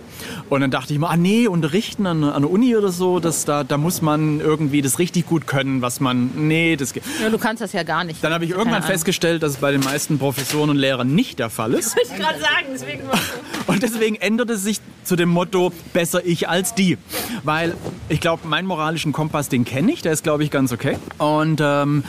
[0.48, 3.44] Und dann dachte ich mir, ah nee, unterrichten an, an der Uni oder so, das,
[3.44, 7.02] da, da muss man irgendwie das richtig gut können, was man, nee, das geht.
[7.22, 8.22] Ja, du kannst das ja gar nicht.
[8.22, 11.50] Dann habe ich irgendwann festgestellt, dass es bei den meisten Professoren und Lehrern nicht der
[11.50, 11.96] Fall ist.
[11.96, 13.18] Wollte ich gerade sagen, deswegen war
[13.66, 16.98] Und deswegen ändert es sich zu dem Motto, besser ich als die.
[17.44, 17.74] Weil
[18.08, 20.96] ich glaube, meinen moralischen Kompass, den kenne ich, der ist, glaube ich, ganz okay.
[21.18, 22.04] Und ähm,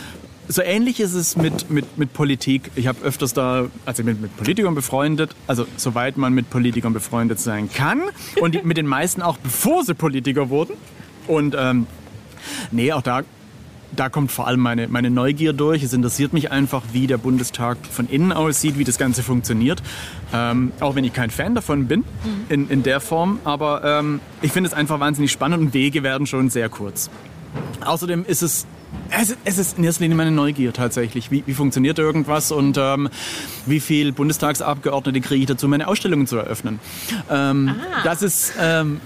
[0.52, 2.72] so ähnlich ist es mit, mit, mit Politik.
[2.76, 7.40] Ich habe öfters da, also mit, mit Politikern befreundet, also soweit man mit Politikern befreundet
[7.40, 8.02] sein kann.
[8.42, 10.74] Und die, mit den meisten auch bevor sie Politiker wurden.
[11.28, 11.88] Und ähm,
[12.72, 13.24] nee, auch da
[13.94, 15.84] da kommt vor allem meine, meine Neugier durch.
[15.84, 19.84] Es interessiert mich einfach, wie der Bundestag von innen aussieht, wie das Ganze funktioniert.
[20.34, 22.06] Ähm, auch wenn ich kein Fan davon bin,
[22.48, 23.40] in, in der Form.
[23.44, 27.10] Aber ähm, ich finde es einfach wahnsinnig spannend und Wege werden schon sehr kurz.
[27.84, 28.66] Außerdem ist es
[29.10, 31.32] es, es ist in erster Linie meine Neugier tatsächlich.
[31.32, 33.10] Wie, wie funktioniert irgendwas und ähm,
[33.66, 36.80] wie viel Bundestagsabgeordnete kriege ich dazu, meine Ausstellungen zu eröffnen?
[37.30, 39.02] Ähm, das ist, ähm,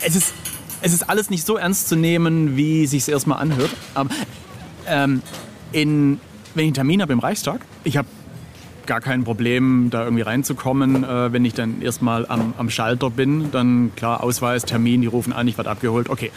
[0.00, 0.34] es ist,
[0.82, 3.70] es ist alles nicht so ernst zu nehmen, wie sich erstmal anhört.
[3.94, 4.10] Aber
[4.86, 5.22] ähm,
[5.72, 6.20] in,
[6.54, 8.08] wenn ich einen Termin habe im Reichstag, ich habe
[8.86, 11.04] gar kein Problem, da irgendwie reinzukommen.
[11.04, 15.32] Äh, wenn ich dann erstmal am, am Schalter bin, dann klar, Ausweis, Termin, die rufen
[15.32, 16.30] an, ich werde abgeholt, okay.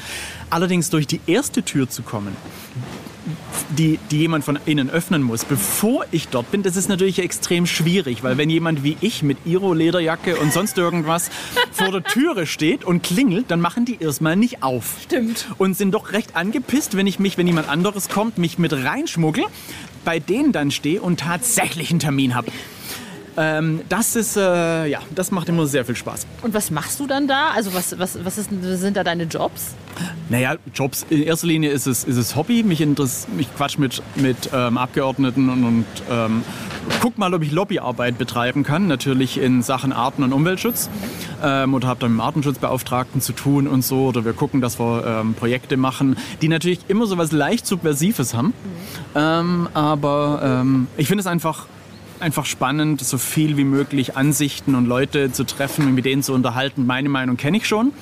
[0.50, 2.36] Allerdings durch die erste Tür zu kommen,
[3.78, 7.66] die, die jemand von innen öffnen muss, bevor ich dort bin, das ist natürlich extrem
[7.66, 11.30] schwierig, weil wenn jemand wie ich mit Iro-Lederjacke und sonst irgendwas
[11.72, 14.98] vor der Türe steht und klingelt, dann machen die erstmal nicht auf.
[15.04, 15.48] Stimmt.
[15.58, 19.46] Und sind doch recht angepisst, wenn ich mich, wenn jemand anderes kommt, mich mit reinschmuggle,
[20.06, 22.52] bei denen dann stehe und tatsächlich einen Termin habe.
[23.38, 26.26] Ähm, das ist, äh, ja, das macht immer sehr viel Spaß.
[26.42, 27.52] Und was machst du dann da?
[27.56, 29.76] Also was, was, was ist, sind da deine Jobs?
[30.30, 32.64] Naja, Jobs, in erster Linie ist es, ist es Hobby.
[32.64, 36.44] Mich interessiert, mich quatsch mit, mit ähm, Abgeordneten und, und ähm,
[37.00, 38.88] guck mal, ob ich Lobbyarbeit betreiben kann.
[38.88, 40.90] Natürlich in Sachen Arten- und Umweltschutz.
[41.44, 44.08] Ähm, oder habe dann mit dem Artenschutzbeauftragten zu tun und so.
[44.08, 48.34] Oder wir gucken, dass wir ähm, Projekte machen, die natürlich immer so was leicht Subversives
[48.34, 48.54] haben.
[49.16, 51.68] Ähm, aber ähm, ich finde es einfach
[52.20, 56.34] einfach spannend, so viel wie möglich Ansichten und Leute zu treffen und mit denen zu
[56.34, 56.86] unterhalten.
[56.86, 57.94] Meine Meinung kenne ich schon.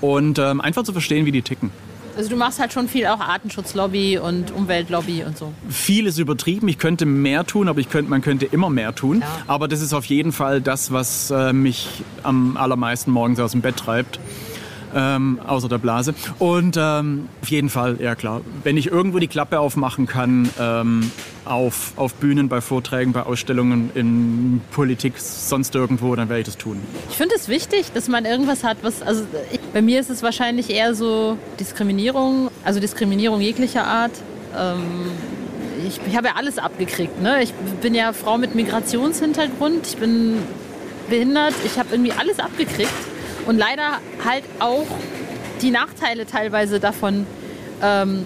[0.00, 1.70] Und ähm, einfach zu verstehen, wie die ticken.
[2.16, 5.52] Also du machst halt schon viel auch Artenschutzlobby und Umweltlobby und so.
[5.70, 6.68] Viel ist übertrieben.
[6.68, 9.20] Ich könnte mehr tun, aber ich könnte, man könnte immer mehr tun.
[9.20, 9.28] Ja.
[9.46, 13.62] Aber das ist auf jeden Fall das, was äh, mich am allermeisten morgens aus dem
[13.62, 14.20] Bett treibt.
[14.94, 16.14] Ähm, außer der Blase.
[16.38, 21.10] Und ähm, auf jeden Fall, ja klar, wenn ich irgendwo die Klappe aufmachen kann, ähm,
[21.44, 26.56] auf, auf Bühnen, bei Vorträgen, bei Ausstellungen, in Politik, sonst irgendwo, dann werde ich das
[26.56, 26.80] tun.
[27.10, 29.02] Ich finde es wichtig, dass man irgendwas hat, was.
[29.02, 34.12] Also ich, bei mir ist es wahrscheinlich eher so Diskriminierung, also Diskriminierung jeglicher Art.
[34.56, 34.82] Ähm,
[35.86, 37.20] ich, ich habe ja alles abgekriegt.
[37.20, 37.42] Ne?
[37.42, 40.36] Ich bin ja Frau mit Migrationshintergrund, ich bin
[41.08, 42.90] behindert, ich habe irgendwie alles abgekriegt.
[43.46, 44.86] Und leider halt auch
[45.60, 47.26] die Nachteile teilweise davon
[47.82, 48.24] ähm,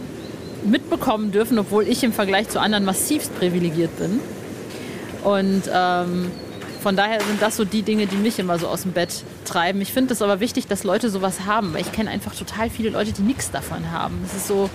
[0.65, 4.21] mitbekommen dürfen, obwohl ich im Vergleich zu anderen massivst privilegiert bin.
[5.25, 6.31] Und ähm,
[6.83, 9.81] von daher sind das so die Dinge, die mich immer so aus dem Bett treiben.
[9.81, 12.91] Ich finde es aber wichtig, dass Leute sowas haben, weil ich kenne einfach total viele
[12.91, 14.23] Leute, die nichts davon haben.
[14.25, 14.71] Es ist so,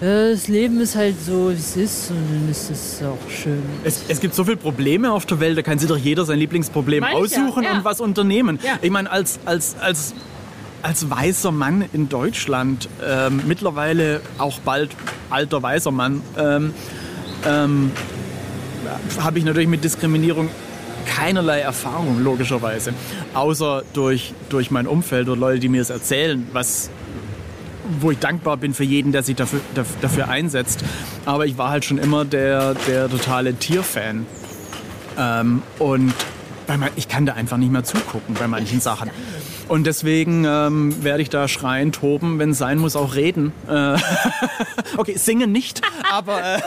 [0.00, 3.62] das Leben ist halt so, wie es ist und dann ist es auch schön.
[3.82, 6.38] Es, es gibt so viele Probleme auf der Welt, da kann sich doch jeder sein
[6.38, 7.72] Lieblingsproblem Meine ich ja, aussuchen ja.
[7.72, 8.58] und was unternehmen.
[8.62, 8.78] Ja.
[8.82, 10.14] Ich meine, als, als, als,
[10.82, 14.90] als weißer Mann in Deutschland, ähm, mittlerweile auch bald
[15.30, 16.74] alter weißer Mann, ähm,
[17.46, 17.90] ähm,
[19.20, 20.50] habe ich natürlich mit Diskriminierung
[21.06, 22.92] keinerlei Erfahrung, logischerweise.
[23.34, 26.90] Außer durch, durch mein Umfeld oder Leute, die mir es erzählen, was
[28.00, 30.84] wo ich dankbar bin für jeden, der sich dafür, daf- dafür einsetzt.
[31.24, 34.26] Aber ich war halt schon immer der, der totale Tierfan.
[35.18, 36.12] Ähm, und
[36.66, 39.10] bei man, ich kann da einfach nicht mehr zugucken bei manchen Sachen.
[39.68, 43.52] Und deswegen ähm, werde ich da schreien, toben, wenn es sein muss, auch reden.
[43.68, 43.96] Äh,
[44.96, 45.80] okay, singen nicht,
[46.12, 46.58] aber, äh,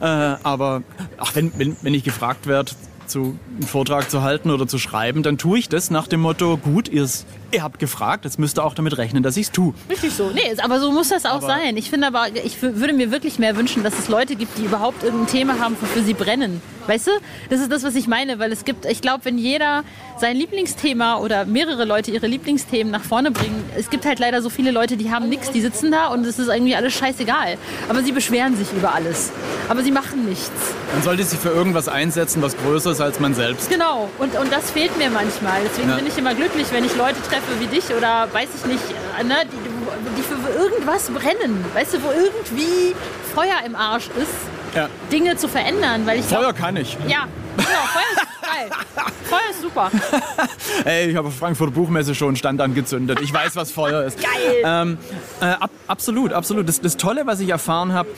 [0.00, 0.82] äh, aber
[1.18, 2.72] ach, wenn, wenn, wenn ich gefragt werde,
[3.06, 6.56] zu, einen Vortrag zu halten oder zu schreiben, dann tue ich das nach dem Motto,
[6.56, 9.74] gut, ihr's, ihr habt gefragt, jetzt müsst ihr auch damit rechnen, dass ich es tue.
[9.90, 10.30] Richtig so.
[10.30, 11.76] Nee, aber so muss das auch Aber- sein.
[11.76, 14.64] Ich finde aber, ich wü- würde mir wirklich mehr wünschen, dass es Leute gibt, die
[14.64, 16.60] überhaupt irgendein Thema haben, wofür sie brennen.
[16.86, 17.10] Weißt du?
[17.48, 19.84] Das ist das, was ich meine, weil es gibt, ich glaube, wenn jeder
[20.18, 24.50] sein Lieblingsthema oder mehrere Leute ihre Lieblingsthemen nach vorne bringen, es gibt halt leider so
[24.50, 27.56] viele Leute, die haben nichts, die sitzen da und es ist irgendwie alles scheißegal.
[27.88, 29.30] Aber sie beschweren sich über alles.
[29.68, 30.50] Aber sie machen nichts.
[30.92, 33.70] Man sollte sich für irgendwas einsetzen, was größer ist als man selbst.
[33.70, 35.60] Genau, und, und das fehlt mir manchmal.
[35.70, 35.96] Deswegen Ja.
[35.96, 38.82] bin ich immer glücklich, wenn ich Leute treffe wie dich oder weiß ich nicht,
[39.20, 41.64] äh, ne, die, die für irgendwas brennen.
[41.74, 42.94] Weißt du, wo irgendwie
[43.34, 44.88] Feuer im Arsch ist, Ja.
[45.10, 46.06] Dinge zu verändern.
[46.06, 46.96] Weil ich glaub- Feuer kann ich.
[47.06, 47.26] Ja,
[47.56, 48.70] genau, Feuer ist geil.
[49.24, 49.90] Feuer ist super.
[50.84, 53.20] Ey, ich habe auf Frankfurter Buchmesse schon einen Stand angezündet.
[53.22, 54.18] Ich weiß, was Feuer ist.
[54.22, 54.62] Geil.
[54.64, 54.98] Ähm,
[55.40, 56.68] äh, ab, absolut, absolut.
[56.68, 58.08] Das, das Tolle, was ich erfahren habe,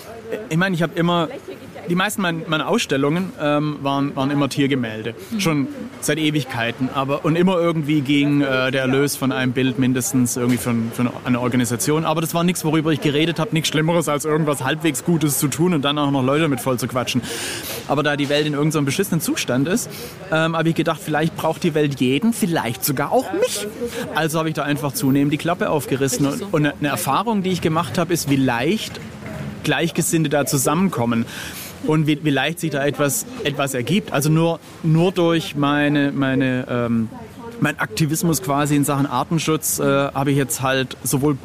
[0.48, 1.28] ich meine, ich habe immer
[1.88, 5.14] die meisten meiner Ausstellungen ähm, waren, waren immer Tiergemälde.
[5.38, 5.68] Schon
[6.00, 6.88] seit Ewigkeiten.
[6.94, 11.10] Aber, und immer irgendwie ging äh, der Erlös von einem Bild mindestens irgendwie von, von
[11.24, 12.04] einer Organisation.
[12.04, 13.50] Aber das war nichts, worüber ich geredet habe.
[13.52, 16.78] Nichts Schlimmeres, als irgendwas halbwegs Gutes zu tun und dann auch noch Leute mit voll
[16.78, 17.22] zu quatschen.
[17.88, 19.90] Aber da die Welt in irgendeinem beschissenen Zustand ist,
[20.32, 23.66] ähm, habe ich gedacht, vielleicht braucht die Welt jeden, vielleicht sogar auch mich.
[24.14, 26.26] Also habe ich da einfach zunehmend die Klappe aufgerissen.
[26.26, 29.00] Und, und eine Erfahrung, die ich gemacht habe, ist, wie leicht
[29.64, 31.24] Gleichgesinnte da zusammenkommen
[31.86, 34.12] und wie, wie leicht sich da etwas, etwas ergibt.
[34.12, 37.08] Also nur, nur durch meine, meine ähm,
[37.60, 41.38] mein Aktivismus quasi in Sachen Artenschutz äh, habe ich jetzt halt sowohl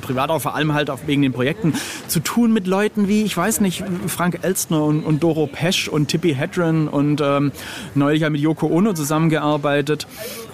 [0.00, 1.74] privat, auch vor allem halt auch wegen den Projekten
[2.06, 6.08] zu tun mit Leuten wie, ich weiß nicht, Frank Elstner und, und Doro Pesch und
[6.08, 7.52] Tippi Hedren und ähm,
[7.94, 10.06] neulich ja mit Yoko Ono zusammengearbeitet.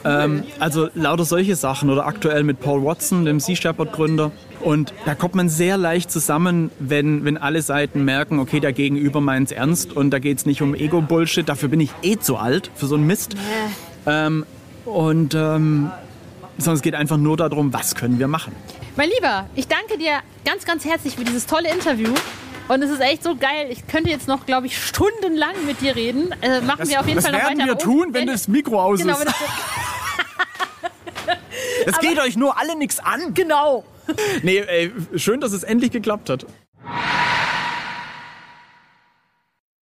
[0.04, 4.32] Ähm, also lauter solche Sachen oder aktuell mit Paul Watson, dem Sea Shepherd Gründer.
[4.64, 9.20] Und da kommt man sehr leicht zusammen, wenn, wenn alle Seiten merken, okay, der Gegenüber
[9.20, 12.38] meint es ernst und da geht es nicht um Ego-Bullshit, dafür bin ich eh zu
[12.38, 13.36] alt für so einen Mist.
[14.06, 14.46] Ähm,
[14.86, 15.90] und ähm,
[16.56, 18.54] sondern es geht einfach nur darum, was können wir machen.
[18.96, 22.14] Mein Lieber, ich danke dir ganz, ganz herzlich für dieses tolle Interview.
[22.68, 23.66] Und es ist echt so geil.
[23.68, 26.32] Ich könnte jetzt noch, glaube ich, stundenlang mit dir reden.
[26.40, 27.50] Äh, machen das, wir auf jeden Fall noch weiter.
[27.50, 29.26] Das werden wir tun, wenn, wenn das Mikro aus genau, ist.
[31.86, 33.34] Es geht euch nur alle nichts an.
[33.34, 33.84] Genau.
[34.42, 36.46] Nee, ey, schön, dass es endlich geklappt hat.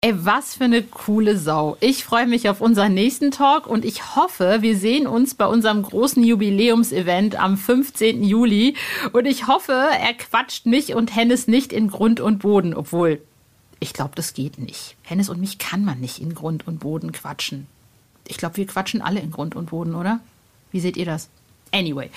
[0.03, 1.77] Ey, was für eine coole Sau.
[1.79, 5.83] Ich freue mich auf unseren nächsten Talk und ich hoffe, wir sehen uns bei unserem
[5.83, 8.23] großen Jubiläumsevent am 15.
[8.23, 8.75] Juli.
[9.13, 13.21] Und ich hoffe, er quatscht mich und Hennes nicht in Grund und Boden, obwohl
[13.79, 14.95] ich glaube, das geht nicht.
[15.03, 17.67] Hennes und mich kann man nicht in Grund und Boden quatschen.
[18.27, 20.19] Ich glaube, wir quatschen alle in Grund und Boden, oder?
[20.71, 21.29] Wie seht ihr das?
[21.73, 22.09] Anyway.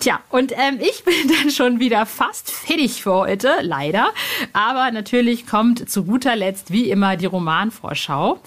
[0.00, 4.08] Tja, und ähm, ich bin dann schon wieder fast fertig für heute, leider.
[4.52, 8.40] Aber natürlich kommt zu guter Letzt wie immer die Romanvorschau.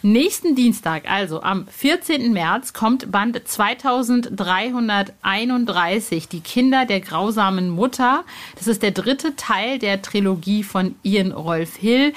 [0.00, 2.32] Nächsten Dienstag, also am 14.
[2.32, 8.24] März, kommt Band 2331, Die Kinder der grausamen Mutter.
[8.56, 12.14] Das ist der dritte Teil der Trilogie von Ian Rolf Hill.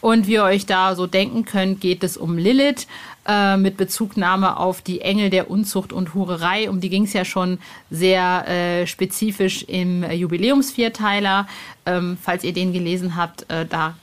[0.00, 2.86] Und wie ihr euch da so denken könnt, geht es um Lilith,
[3.26, 6.70] äh, mit Bezugnahme auf die Engel der Unzucht und Hurerei.
[6.70, 7.58] Um die ging es ja schon
[7.90, 11.46] sehr äh, spezifisch im Jubiläumsvierteiler.
[11.84, 13.96] Ähm, falls ihr den gelesen habt, äh, da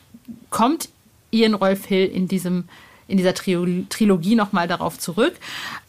[0.49, 0.89] kommt
[1.31, 2.65] Ian Rolf Hill in diesem
[3.07, 5.33] in dieser Trilogie nochmal darauf zurück.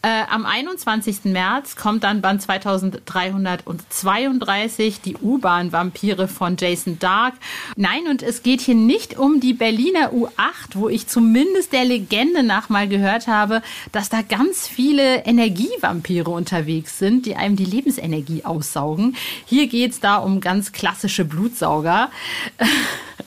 [0.02, 1.24] Äh, am 21.
[1.24, 7.32] März kommt dann Band 2332, die U-Bahn-Vampire von Jason Dark.
[7.76, 12.42] Nein, und es geht hier nicht um die Berliner U8, wo ich zumindest der Legende
[12.42, 13.62] nach mal gehört habe,
[13.92, 19.16] dass da ganz viele Energievampire unterwegs sind, die einem die Lebensenergie aussaugen.
[19.46, 22.10] Hier geht es da um ganz klassische Blutsauger.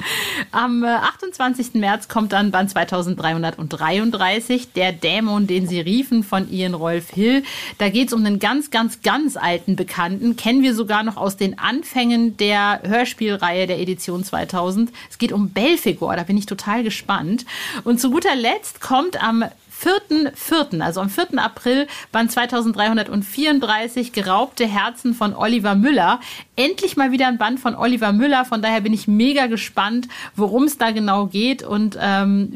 [0.58, 1.76] Am 28.
[1.76, 7.44] Äh, März kommt dann Band 2333, der Dämon, den sie riefen von Ian Rolf Hill.
[7.78, 10.36] Da geht es um einen ganz, ganz, ganz alten Bekannten.
[10.36, 14.92] Kennen wir sogar noch aus den Anfängen der Hörspielreihe der Edition 2000.
[15.12, 16.16] Es geht um Belfegor.
[16.16, 17.46] Da bin ich total gespannt.
[17.84, 19.46] Und zu guter Letzt kommt am
[19.84, 21.38] 4.4., also am 4.
[21.38, 26.20] April, Band 2334, Geraubte Herzen von Oliver Müller.
[26.56, 28.46] Endlich mal wieder ein Band von Oliver Müller.
[28.46, 32.52] Von daher bin ich mega gespannt, worum es da genau geht und ähm,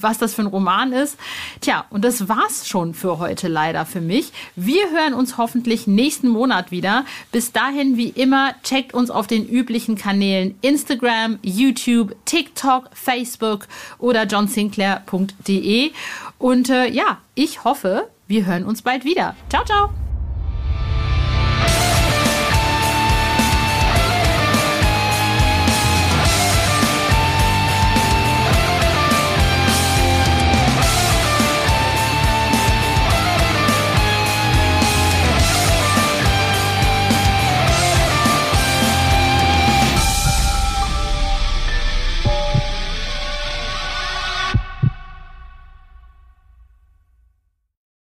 [0.00, 1.18] was das für ein Roman ist.
[1.60, 4.32] Tja, und das war's schon für heute leider für mich.
[4.56, 7.04] Wir hören uns hoffentlich nächsten Monat wieder.
[7.32, 13.66] Bis dahin, wie immer, checkt uns auf den üblichen Kanälen Instagram, YouTube, TikTok, Facebook
[13.98, 15.92] oder johnsinclair.de.
[16.44, 19.34] Und äh, ja, ich hoffe, wir hören uns bald wieder.
[19.48, 19.88] Ciao, ciao.